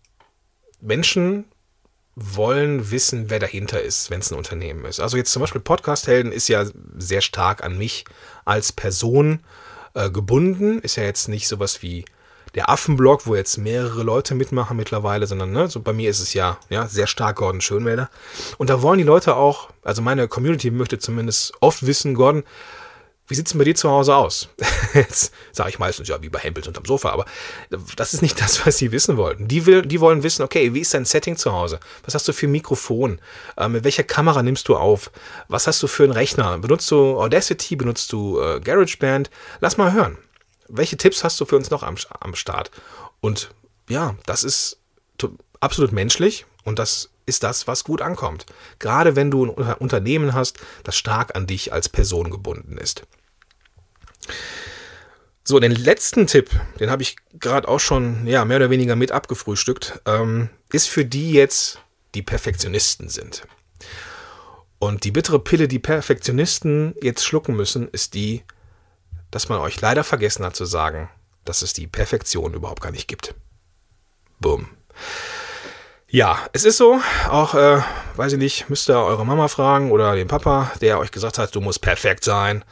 Menschen 0.81 1.45
wollen 2.17 2.91
wissen, 2.91 3.29
wer 3.29 3.39
dahinter 3.39 3.81
ist, 3.81 4.11
wenn 4.11 4.21
es 4.21 4.31
ein 4.31 4.39
Unternehmen 4.39 4.87
ist. 4.87 5.01
Also 5.01 5.19
jetzt 5.19 5.33
zum 5.33 5.41
Beispiel 5.41 5.61
Podcast-Helden 5.61 6.33
ist 6.33 6.49
ja 6.49 6.65
sehr 6.97 7.21
stark 7.21 7.63
an 7.63 7.77
mich 7.77 8.07
als 8.47 8.73
Person 8.73 9.41
äh, 9.93 10.11
gebunden. 10.11 10.79
Ist 10.81 10.97
ja 10.97 11.05
jetzt 11.05 11.29
nicht 11.29 11.47
sowas 11.47 11.83
wie 11.83 12.07
der 12.55 12.71
Affenblog, 12.71 13.27
wo 13.27 13.37
jetzt 13.37 13.59
mehrere 13.59 14.03
Leute 14.03 14.35
mitmachen 14.35 14.79
mittlerweile, 14.79 15.27
sondern 15.27 15.53
ne, 15.53 15.69
so 15.69 15.81
bei 15.81 15.93
mir 15.93 16.09
ist 16.09 16.21
es 16.21 16.33
ja, 16.33 16.57
ja 16.71 16.89
sehr 16.89 17.07
stark 17.07 17.37
Gordon 17.37 17.61
Schönwälder. 17.61 18.09
Und 18.57 18.71
da 18.71 18.81
wollen 18.81 18.97
die 18.97 19.05
Leute 19.05 19.37
auch, 19.37 19.69
also 19.83 20.01
meine 20.01 20.27
Community 20.27 20.71
möchte 20.71 20.99
zumindest 20.99 21.53
oft 21.61 21.85
wissen, 21.87 22.15
Gordon, 22.15 22.45
wie 23.29 23.35
sieht 23.35 23.47
es 23.47 23.57
bei 23.57 23.65
dir 23.65 23.75
zu 23.75 23.91
Hause 23.91 24.15
aus? 24.15 24.49
Jetzt 24.95 25.33
sage 25.53 25.71
ich 25.71 25.79
meistens, 25.79 26.09
ja, 26.09 26.23
wie 26.23 26.29
bei 26.29 26.39
Hempels 26.39 26.69
unterm 26.69 26.85
Sofa, 26.85 27.11
aber 27.11 27.25
das 27.97 28.15
ist 28.15 28.23
nicht 28.23 28.41
das, 28.41 28.65
was 28.67 28.79
sie 28.79 28.93
wissen 28.93 29.17
wollten. 29.17 29.49
Die, 29.49 29.67
will, 29.67 29.83
die 29.83 30.01
wollen 30.01 30.23
wissen, 30.23 30.43
okay, 30.43 30.75
wie 30.75 30.81
ist 30.81 30.95
dein 30.95 31.05
Setting 31.05 31.37
zu 31.37 31.53
Hause? 31.53 31.81
Was 32.05 32.15
hast 32.15 32.29
du 32.29 32.33
für 32.33 32.47
ein 32.47 32.53
Mikrofon? 32.53 33.21
Äh, 33.57 33.69
mit 33.69 33.85
welcher 33.85 34.05
Kamera 34.05 34.43
nimmst 34.43 34.69
du 34.69 34.77
auf? 34.77 35.11
Was 35.49 35.67
hast 35.67 35.83
du 35.83 35.87
für 35.87 36.05
einen 36.05 36.13
Rechner? 36.13 36.59
Benutzt 36.59 36.91
du 36.91 37.21
Audacity? 37.21 37.77
Benutzt 37.77 38.13
du 38.13 38.41
äh, 38.41 38.61
GarageBand? 38.61 39.31
Lass 39.61 39.77
mal 39.77 39.93
hören. 39.93 40.19
Welche 40.69 40.97
Tipps 40.97 41.25
hast 41.25 41.41
du 41.41 41.45
für 41.45 41.57
uns 41.57 41.71
noch 41.71 41.83
am, 41.83 41.97
am 42.21 42.35
Start? 42.35 42.71
Und 43.21 43.51
ja, 43.89 44.17
das 44.27 44.45
ist 44.45 44.79
absolut 45.61 45.93
menschlich 45.93 46.47
und 46.65 46.79
das 46.79 47.11
ist 47.27 47.43
das, 47.43 47.67
was 47.67 47.85
gut 47.85 48.03
ankommt. 48.03 48.47
Gerade 48.79 49.17
wenn 49.17 49.31
du 49.31 49.45
ein 49.45 49.75
Unternehmen 49.75 50.33
hast, 50.33 50.59
das 50.85 50.97
stark 50.97 51.35
an 51.35 51.47
dich 51.47 51.73
als 51.73 51.89
Person 51.89 52.31
gebunden 52.31 52.79
ist. 52.79 53.03
So, 55.45 55.61
den 55.61 55.73
letzten 55.73 56.27
Tipp, 56.27 56.51
den 56.81 56.91
habe 56.91 57.03
ich 57.03 57.17
gerade 57.35 57.69
auch 57.69 57.79
schon 57.79 58.27
ja, 58.27 58.45
mehr 58.45 58.57
oder 58.57 58.71
weniger 58.71 58.97
mit 58.97 59.13
abgefrühstückt, 59.13 60.01
ähm, 60.05 60.49
ist 60.73 60.89
für 60.89 61.05
die 61.05 61.33
jetzt, 61.33 61.79
die 62.15 62.23
Perfektionisten 62.23 63.09
sind. 63.09 63.47
Und 64.79 65.05
die 65.05 65.13
bittere 65.13 65.39
Pille, 65.39 65.69
die 65.69 65.79
Perfektionisten 65.79 66.95
jetzt 67.01 67.25
schlucken 67.25 67.55
müssen, 67.55 67.89
ist 67.89 68.15
die, 68.15 68.43
dass 69.31 69.49
man 69.49 69.61
euch 69.61 69.81
leider 69.81 70.03
vergessen 70.03 70.45
hat 70.45 70.57
zu 70.57 70.65
sagen, 70.65 71.09
dass 71.45 71.63
es 71.63 71.73
die 71.73 71.87
Perfektion 71.87 72.55
überhaupt 72.55 72.83
gar 72.83 72.91
nicht 72.91 73.07
gibt. 73.07 73.35
Boom. 74.41 74.69
Ja, 76.09 76.41
es 76.53 76.65
ist 76.65 76.77
so. 76.77 77.01
Auch, 77.31 77.55
äh, 77.55 77.83
weiß 78.17 78.33
ich 78.33 78.39
nicht, 78.39 78.69
müsst 78.69 78.89
ihr 78.89 78.99
eure 78.99 79.25
Mama 79.25 79.49
fragen 79.49 79.93
oder 79.93 80.15
den 80.15 80.29
Papa, 80.29 80.73
der 80.81 80.99
euch 80.99 81.11
gesagt 81.11 81.39
hat, 81.39 81.55
du 81.55 81.61
musst 81.61 81.83
perfekt 81.83 82.25
sein. 82.25 82.65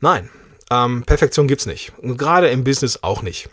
Nein, 0.00 0.30
ähm, 0.70 1.04
Perfektion 1.04 1.48
gibt's 1.48 1.66
nicht. 1.66 1.92
Und 1.98 2.16
gerade 2.16 2.48
im 2.48 2.64
Business 2.64 3.02
auch 3.02 3.22
nicht. 3.22 3.48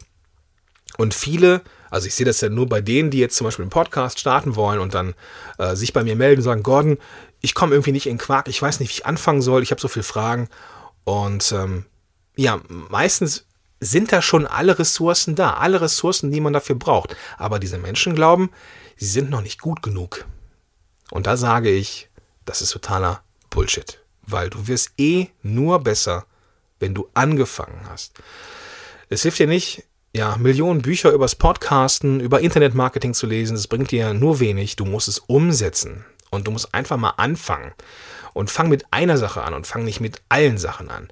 Und 0.97 1.13
viele, 1.13 1.61
also 1.89 2.07
ich 2.07 2.15
sehe 2.15 2.25
das 2.25 2.41
ja 2.41 2.49
nur 2.49 2.67
bei 2.67 2.81
denen, 2.81 3.09
die 3.09 3.19
jetzt 3.19 3.35
zum 3.35 3.45
Beispiel 3.45 3.63
einen 3.63 3.71
Podcast 3.71 4.19
starten 4.19 4.55
wollen 4.55 4.79
und 4.79 4.93
dann 4.93 5.15
äh, 5.57 5.75
sich 5.75 5.93
bei 5.93 6.03
mir 6.03 6.15
melden 6.15 6.39
und 6.39 6.43
sagen, 6.43 6.63
Gordon, 6.63 6.97
ich 7.41 7.55
komme 7.55 7.73
irgendwie 7.73 7.91
nicht 7.91 8.07
in 8.07 8.17
Quark, 8.17 8.47
ich 8.47 8.61
weiß 8.61 8.79
nicht, 8.79 8.89
wie 8.89 8.99
ich 8.99 9.05
anfangen 9.05 9.41
soll, 9.41 9.63
ich 9.63 9.71
habe 9.71 9.81
so 9.81 9.87
viele 9.87 10.03
Fragen. 10.03 10.49
Und 11.03 11.51
ähm, 11.51 11.85
ja, 12.35 12.61
meistens 12.67 13.45
sind 13.79 14.11
da 14.11 14.21
schon 14.21 14.47
alle 14.47 14.79
Ressourcen 14.79 15.35
da, 15.35 15.55
alle 15.55 15.81
Ressourcen, 15.81 16.31
die 16.31 16.39
man 16.39 16.53
dafür 16.53 16.75
braucht. 16.75 17.15
Aber 17.37 17.59
diese 17.59 17.77
Menschen 17.77 18.15
glauben, 18.15 18.49
sie 18.95 19.07
sind 19.07 19.29
noch 19.29 19.41
nicht 19.41 19.61
gut 19.61 19.83
genug. 19.83 20.25
Und 21.11 21.27
da 21.27 21.37
sage 21.37 21.69
ich, 21.69 22.09
das 22.45 22.61
ist 22.61 22.71
totaler 22.71 23.23
Bullshit. 23.49 23.99
Weil 24.25 24.49
du 24.49 24.67
wirst 24.67 24.91
eh 24.97 25.27
nur 25.41 25.79
besser, 25.79 26.25
wenn 26.83 26.93
du 26.93 27.09
angefangen 27.13 27.79
hast. 27.89 28.11
Es 29.07 29.21
hilft 29.21 29.39
dir 29.39 29.47
nicht, 29.47 29.83
ja, 30.13 30.35
Millionen 30.35 30.81
Bücher 30.81 31.11
übers 31.11 31.35
Podcasten, 31.35 32.19
über 32.19 32.41
Internetmarketing 32.41 33.13
zu 33.13 33.25
lesen, 33.25 33.55
das 33.55 33.67
bringt 33.67 33.91
dir 33.91 34.13
nur 34.13 34.41
wenig. 34.41 34.75
Du 34.75 34.83
musst 34.83 35.07
es 35.07 35.19
umsetzen. 35.19 36.03
Und 36.29 36.45
du 36.45 36.51
musst 36.51 36.73
einfach 36.73 36.97
mal 36.97 37.13
anfangen. 37.15 37.71
Und 38.33 38.51
fang 38.51 38.67
mit 38.67 38.85
einer 38.91 39.17
Sache 39.17 39.43
an 39.43 39.53
und 39.53 39.65
fang 39.65 39.85
nicht 39.85 40.01
mit 40.01 40.21
allen 40.27 40.57
Sachen 40.57 40.89
an. 40.89 41.07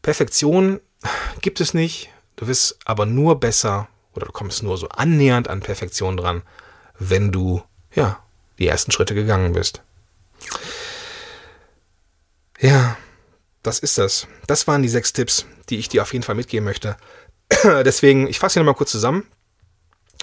Perfektion 0.00 0.80
gibt 1.40 1.60
es 1.60 1.74
nicht. 1.74 2.10
Du 2.36 2.46
wirst 2.46 2.78
aber 2.84 3.04
nur 3.04 3.40
besser 3.40 3.88
oder 4.14 4.26
du 4.26 4.32
kommst 4.32 4.62
nur 4.62 4.78
so 4.78 4.88
annähernd 4.90 5.48
an 5.48 5.60
Perfektion 5.60 6.16
dran, 6.16 6.42
wenn 7.00 7.32
du, 7.32 7.62
ja, 7.94 8.22
die 8.60 8.68
ersten 8.68 8.92
Schritte 8.92 9.14
gegangen 9.14 9.54
bist. 9.54 9.82
Ja, 12.60 12.96
das 13.68 13.78
ist 13.78 13.98
das. 13.98 14.26
Das 14.46 14.66
waren 14.66 14.82
die 14.82 14.88
sechs 14.88 15.12
Tipps, 15.12 15.44
die 15.68 15.78
ich 15.78 15.88
dir 15.90 16.02
auf 16.02 16.12
jeden 16.12 16.22
Fall 16.22 16.34
mitgeben 16.34 16.64
möchte. 16.64 16.96
Deswegen, 17.64 18.26
ich 18.26 18.38
fasse 18.38 18.54
hier 18.54 18.62
nochmal 18.62 18.76
kurz 18.76 18.90
zusammen. 18.90 19.26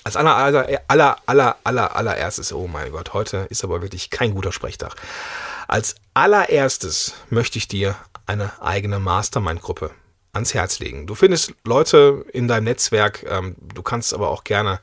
Als 0.03 0.17
aller, 0.17 0.35
aller, 0.35 0.81
aller, 0.87 1.17
aller, 1.25 1.57
aller, 1.63 1.95
allererstes, 1.95 2.53
oh 2.53 2.67
mein 2.67 2.91
Gott, 2.91 3.13
heute 3.13 3.47
ist 3.49 3.63
aber 3.63 3.81
wirklich 3.81 4.09
kein 4.09 4.33
guter 4.33 4.51
Sprechtag. 4.51 4.95
Als 5.67 5.95
allererstes 6.13 7.13
möchte 7.29 7.57
ich 7.57 7.67
dir 7.67 7.95
eine 8.25 8.51
eigene 8.61 8.99
Mastermind-Gruppe 8.99 9.91
ans 10.35 10.53
Herz 10.53 10.79
legen. 10.79 11.07
Du 11.07 11.15
findest 11.15 11.53
Leute 11.63 12.25
in 12.33 12.47
deinem 12.47 12.65
Netzwerk, 12.65 13.25
ähm, 13.29 13.55
du 13.73 13.81
kannst 13.81 14.13
aber 14.13 14.29
auch 14.29 14.43
gerne 14.43 14.79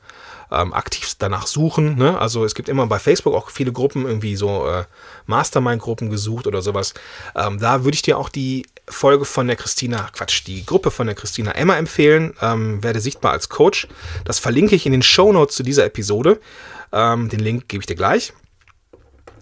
ähm, 0.51 0.73
aktiv 0.73 1.13
danach 1.17 1.47
suchen. 1.47 1.97
Ne? 1.97 2.17
Also 2.17 2.45
es 2.45 2.55
gibt 2.55 2.69
immer 2.69 2.85
bei 2.87 2.99
Facebook 2.99 3.33
auch 3.33 3.49
viele 3.49 3.71
Gruppen, 3.71 4.05
irgendwie 4.05 4.35
so 4.35 4.67
äh, 4.67 4.83
Mastermind-Gruppen 5.25 6.09
gesucht 6.09 6.47
oder 6.47 6.61
sowas. 6.61 6.93
Ähm, 7.35 7.59
da 7.59 7.83
würde 7.83 7.95
ich 7.95 8.01
dir 8.01 8.17
auch 8.17 8.29
die 8.29 8.65
Folge 8.87 9.25
von 9.25 9.47
der 9.47 9.55
Christina, 9.55 10.09
Quatsch, 10.13 10.45
die 10.45 10.65
Gruppe 10.65 10.91
von 10.91 11.07
der 11.07 11.15
Christina 11.15 11.51
Emma 11.51 11.75
empfehlen. 11.77 12.33
Ähm, 12.41 12.83
werde 12.83 12.99
sichtbar 12.99 13.31
als 13.31 13.49
Coach. 13.49 13.87
Das 14.25 14.39
verlinke 14.39 14.75
ich 14.75 14.85
in 14.85 14.91
den 14.91 15.03
Show 15.03 15.31
Notes 15.33 15.55
zu 15.55 15.63
dieser 15.63 15.85
Episode. 15.85 16.39
Ähm, 16.91 17.29
den 17.29 17.39
Link 17.39 17.67
gebe 17.67 17.81
ich 17.81 17.87
dir 17.87 17.95
gleich. 17.95 18.33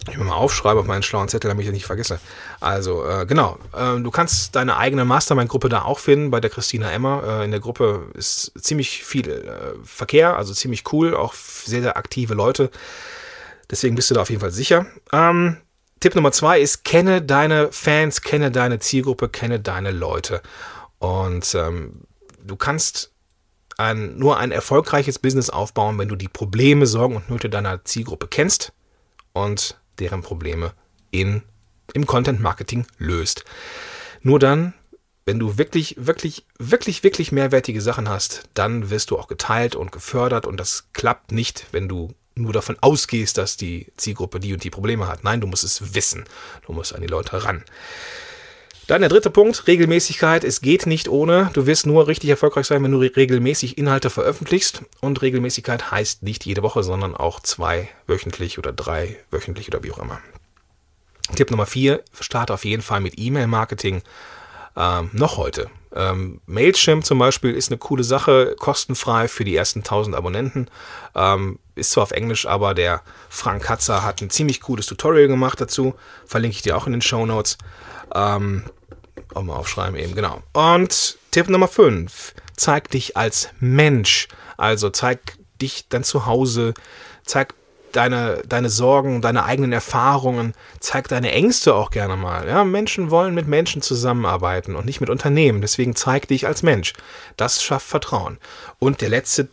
Ich 0.10 0.18
will 0.18 0.26
mal 0.26 0.36
aufschreiben 0.36 0.80
auf 0.80 0.88
meinen 0.88 1.04
schlauen 1.04 1.28
Zettel, 1.28 1.50
damit 1.50 1.62
ich 1.62 1.68
das 1.68 1.74
nicht 1.74 1.86
vergesse. 1.86 2.20
Also, 2.60 3.06
äh, 3.06 3.26
genau. 3.26 3.58
Äh, 3.74 4.00
du 4.00 4.10
kannst 4.10 4.56
deine 4.56 4.78
eigene 4.78 5.06
Mastermind-Gruppe 5.06 5.70
da 5.70 5.84
auch 5.84 6.00
finden, 6.00 6.32
bei 6.32 6.40
der 6.40 6.50
Christina 6.50 6.92
Emmer. 6.92 7.24
Äh, 7.26 7.46
in 7.46 7.52
der 7.52 7.60
Gruppe 7.60 8.10
ist 8.16 8.52
ziemlich 8.60 9.04
viel 9.04 9.30
äh, 9.30 9.86
Verkehr, 9.86 10.38
also 10.38 10.54
ziemlich 10.54 10.92
cool, 10.92 11.16
auch 11.16 11.34
sehr, 11.34 11.82
sehr 11.82 11.98
aktive 11.98 12.34
Leute. 12.34 12.72
Deswegen 13.70 13.96
bist 13.96 14.10
du 14.10 14.16
da 14.16 14.22
auf 14.22 14.30
jeden 14.30 14.42
Fall 14.42 14.52
sicher. 14.52 14.88
Ähm, 15.14 15.58
Tipp 16.00 16.16
Nummer 16.16 16.32
zwei 16.32 16.60
ist, 16.60 16.84
kenne 16.84 17.22
deine 17.22 17.72
Fans, 17.72 18.22
kenne 18.22 18.50
deine 18.50 18.80
Zielgruppe, 18.80 19.30
kenne 19.30 19.60
deine 19.60 19.92
Leute. 19.92 20.42
Und 20.98 21.54
ähm, 21.54 22.02
du 22.44 22.56
kannst 22.56 23.12
ein, 23.78 24.18
nur 24.18 24.38
ein 24.38 24.52
erfolgreiches 24.52 25.20
Business 25.20 25.52
aufbauen, 25.52 26.00
wenn 26.00 26.08
du 26.08 26.16
die 26.16 26.28
Probleme, 26.28 26.88
Sorgen 26.88 27.16
und 27.16 27.30
Nöte 27.30 27.50
deiner 27.50 27.86
Zielgruppe 27.86 28.28
kennst 28.28 28.74
und 29.34 29.81
deren 29.99 30.21
Probleme 30.21 30.73
in, 31.12 31.43
im 31.93 32.06
Content 32.06 32.39
Marketing 32.39 32.86
löst. 32.97 33.45
Nur 34.21 34.39
dann, 34.39 34.73
wenn 35.25 35.39
du 35.39 35.58
wirklich, 35.58 35.95
wirklich, 35.99 36.45
wirklich, 36.58 37.04
wirklich 37.04 37.32
mehrwertige 37.32 37.82
Sachen 37.82 38.10
hast, 38.10 38.49
dann 38.54 38.89
wirst 38.89 39.12
du 39.12 39.17
auch 39.17 39.27
geteilt 39.27 39.75
und 39.75 39.91
gefördert 39.91 40.45
und 40.45 40.60
das 40.60 40.89
klappt 40.93 41.32
nicht, 41.32 41.67
wenn 41.71 41.88
du 41.88 42.13
nur 42.36 42.54
davon 42.54 42.77
ausgehst, 42.82 43.38
dass 43.38 43.58
die 43.58 43.88
Zielgruppe 43.97 44.39
die 44.39 44.54
und 44.54 44.63
die 44.63 44.69
Probleme 44.69 45.08
hat. 45.08 45.23
Nein, 45.23 45.41
du 45.41 45.47
musst 45.47 45.63
es 45.63 45.93
wissen. 45.93 46.23
Du 46.65 46.73
musst 46.73 46.95
an 46.95 47.01
die 47.01 47.08
Leute 47.08 47.43
ran. 47.43 47.63
Dann 48.91 48.99
der 48.99 49.10
dritte 49.10 49.30
Punkt, 49.30 49.67
Regelmäßigkeit. 49.67 50.43
Es 50.43 50.60
geht 50.60 50.86
nicht 50.86 51.08
ohne. 51.08 51.49
Du 51.54 51.65
wirst 51.65 51.86
nur 51.86 52.08
richtig 52.08 52.30
erfolgreich 52.30 52.67
sein, 52.67 52.84
wenn 52.84 52.91
du 52.91 52.97
regelmäßig 52.97 53.77
Inhalte 53.77 54.10
veröffentlichst. 54.10 54.82
Und 54.99 55.21
Regelmäßigkeit 55.21 55.91
heißt 55.91 56.23
nicht 56.23 56.45
jede 56.45 56.62
Woche, 56.62 56.84
sondern 56.84 57.15
auch 57.15 57.39
zwei 57.39 57.88
wöchentlich 58.06 58.58
oder 58.58 58.73
drei 58.73 59.17
wöchentlich 59.30 59.69
oder 59.69 59.82
wie 59.82 59.93
auch 59.93 59.99
immer. 59.99 60.19
Tipp 61.34 61.51
Nummer 61.51 61.67
vier, 61.67 62.04
starte 62.19 62.54
auf 62.54 62.65
jeden 62.65 62.82
Fall 62.82 62.99
mit 62.99 63.13
E-Mail-Marketing. 63.17 64.01
Ähm, 64.75 65.10
noch 65.13 65.38
heute. 65.38 65.69
Ähm, 65.95 66.41
Mailchimp 66.45 67.06
zum 67.06 67.17
Beispiel 67.17 67.56
ist 67.56 67.69
eine 67.69 67.77
coole 67.77 68.04
Sache, 68.04 68.58
kostenfrei 68.60 69.30
für 69.30 69.45
die 69.45 69.56
ersten 69.56 69.80
1000 69.80 70.17
Abonnenten. 70.17 70.67
Ähm, 71.15 71.60
ist 71.75 71.91
zwar 71.91 72.04
auf 72.04 72.12
Englisch, 72.12 72.45
aber 72.45 72.73
der 72.73 73.04
Frank 73.30 73.63
Katzer 73.63 74.04
hat 74.04 74.21
ein 74.21 74.30
ziemlich 74.30 74.60
cooles 74.60 74.86
Tutorial 74.86 75.30
gemacht 75.30 75.62
dazu. 75.62 75.95
Verlinke 76.25 76.56
ich 76.58 76.62
dir 76.62 76.75
auch 76.75 76.88
in 76.88 76.91
den 76.91 77.01
Show 77.01 77.25
Notes. 77.25 77.58
Ähm, 78.13 78.65
auch 79.36 79.44
mal 79.44 79.56
aufschreiben 79.56 79.98
eben, 79.98 80.15
genau. 80.15 80.41
Und 80.54 81.17
Tipp 81.32 81.50
Nummer 81.50 81.67
5. 81.67 82.34
Zeig 82.56 82.89
dich 82.91 83.17
als 83.17 83.50
Mensch. 83.60 84.28
Also 84.58 84.89
zeig 84.89 85.38
dich 85.62 85.88
dann 85.89 86.04
zu 86.04 86.26
Hause. 86.26 86.74
Zeig 87.26 87.54
deine, 87.91 88.41
deine 88.48 88.70
Sorgen, 88.70 89.22
deine 89.22 89.46
eigenen 89.46 89.72
Erfahrungen, 89.74 90.54
zeig 90.80 91.08
deine 91.08 91.32
Ängste 91.32 91.76
auch 91.76 91.91
gerne 91.91 92.15
mal. 92.15 92.48
Ja, 92.48 92.63
Menschen 92.63 93.12
wollen 93.12 93.34
mit 93.34 93.48
Menschen 93.48 93.82
zusammenarbeiten 93.82 94.76
und 94.76 94.86
nicht 94.86 95.02
mit 95.02 95.10
Unternehmen. 95.10 95.62
Deswegen 95.62 95.96
zeig 95.96 96.28
dich 96.28 96.48
als 96.48 96.63
Mensch. 96.63 96.94
Das 97.38 97.63
schafft 97.63 97.88
Vertrauen. 97.88 98.38
Und 98.80 99.02
der 99.02 99.10
letzte 99.10 99.50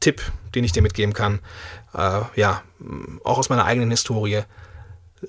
Tipp, 0.00 0.22
den 0.54 0.64
ich 0.64 0.72
dir 0.72 0.82
mitgeben 0.82 1.14
kann, 1.14 1.40
äh, 1.94 2.20
ja, 2.36 2.62
auch 3.24 3.38
aus 3.38 3.48
meiner 3.48 3.64
eigenen 3.64 3.90
Historie, 3.90 4.42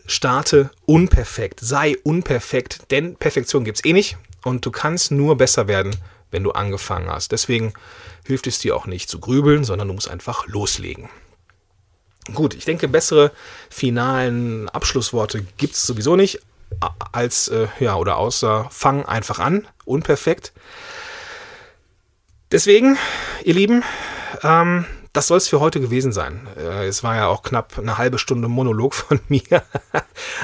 starte 0.06 0.72
unperfekt, 0.86 1.60
sei 1.62 1.96
unperfekt, 2.04 2.92
denn 2.92 3.16
Perfektion 3.16 3.64
gibt 3.66 3.80
es 3.80 3.86
eh 3.86 3.94
nicht 3.94 4.18
und 4.44 4.66
du 4.66 4.72
kannst 4.72 5.12
nur 5.12 5.38
besser 5.38 5.68
werden, 5.68 5.96
wenn 6.32 6.44
du 6.44 6.52
angefangen 6.52 7.10
hast. 7.10 7.32
Deswegen 7.32 7.74
hilft 8.26 8.48
es 8.48 8.60
dir 8.60 8.76
auch 8.76 8.86
nicht 8.86 9.10
zu 9.10 9.20
grübeln, 9.20 9.64
sondern 9.64 9.88
du 9.88 9.94
musst 9.94 10.10
einfach 10.10 10.48
loslegen. 10.48 11.10
Gut, 12.34 12.56
ich 12.56 12.66
denke, 12.66 12.88
bessere 12.88 13.32
finalen 13.70 14.68
Abschlussworte 14.70 15.46
gibt 15.58 15.76
es 15.76 15.84
sowieso 15.84 16.16
nicht, 16.16 16.40
als, 17.12 17.48
äh, 17.50 17.68
ja, 17.80 17.96
oder 17.96 18.18
außer 18.18 18.68
fang 18.72 19.06
einfach 19.06 19.40
an, 19.40 19.68
unperfekt. 19.86 20.52
Deswegen, 22.52 22.98
ihr 23.44 23.54
Lieben, 23.54 23.84
ähm, 24.42 24.86
das 25.16 25.28
soll 25.28 25.38
es 25.38 25.48
für 25.48 25.60
heute 25.60 25.80
gewesen 25.80 26.12
sein. 26.12 26.48
Äh, 26.58 26.88
es 26.88 27.04
war 27.04 27.16
ja 27.16 27.28
auch 27.28 27.42
knapp 27.42 27.78
eine 27.78 27.98
halbe 27.98 28.20
Stunde 28.20 28.48
Monolog 28.48 28.94
von 28.96 29.20
mir, 29.28 29.64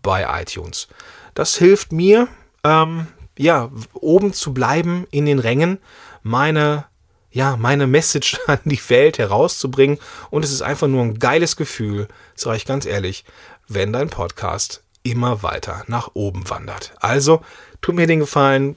bei 0.00 0.40
iTunes. 0.40 0.86
Das 1.34 1.56
hilft 1.56 1.90
mir, 1.90 2.28
ähm, 2.62 3.08
ja, 3.36 3.72
oben 3.92 4.32
zu 4.32 4.54
bleiben 4.54 5.08
in 5.10 5.26
den 5.26 5.40
Rängen, 5.40 5.78
meine, 6.22 6.86
ja, 7.30 7.56
meine 7.56 7.86
Message 7.86 8.38
an 8.46 8.60
die 8.64 8.80
Welt 8.88 9.18
herauszubringen. 9.18 9.98
Und 10.30 10.44
es 10.44 10.52
ist 10.52 10.62
einfach 10.62 10.88
nur 10.88 11.02
ein 11.02 11.18
geiles 11.18 11.56
Gefühl, 11.56 12.08
sage 12.34 12.56
ich 12.56 12.66
ganz 12.66 12.86
ehrlich, 12.86 13.24
wenn 13.68 13.92
dein 13.92 14.10
Podcast 14.10 14.82
immer 15.02 15.42
weiter 15.42 15.84
nach 15.86 16.10
oben 16.14 16.48
wandert. 16.50 16.92
Also, 17.00 17.42
tu 17.80 17.92
mir 17.92 18.06
den 18.06 18.20
Gefallen, 18.20 18.76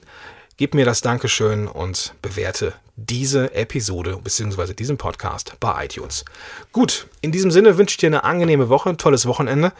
gib 0.56 0.74
mir 0.74 0.84
das 0.84 1.00
Dankeschön 1.00 1.66
und 1.66 2.14
bewerte 2.22 2.74
diese 2.96 3.54
Episode 3.54 4.18
bzw. 4.22 4.74
diesen 4.74 4.98
Podcast 4.98 5.54
bei 5.60 5.84
iTunes. 5.84 6.24
Gut, 6.72 7.06
in 7.20 7.32
diesem 7.32 7.50
Sinne 7.50 7.78
wünsche 7.78 7.94
ich 7.94 7.98
dir 7.98 8.08
eine 8.08 8.24
angenehme 8.24 8.68
Woche, 8.68 8.90
ein 8.90 8.98
tolles 8.98 9.26
Wochenende 9.26 9.72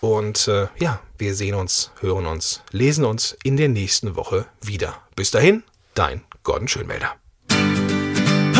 und 0.00 0.48
äh, 0.48 0.68
ja, 0.78 1.00
wir 1.16 1.34
sehen 1.34 1.54
uns, 1.54 1.92
hören 2.00 2.26
uns, 2.26 2.62
lesen 2.72 3.04
uns 3.04 3.36
in 3.42 3.56
der 3.56 3.68
nächsten 3.68 4.16
Woche 4.16 4.46
wieder. 4.60 5.00
Bis 5.14 5.30
dahin, 5.30 5.62
dein 5.94 6.22
Gordon 6.42 6.68
Schönmelder. 6.68 7.21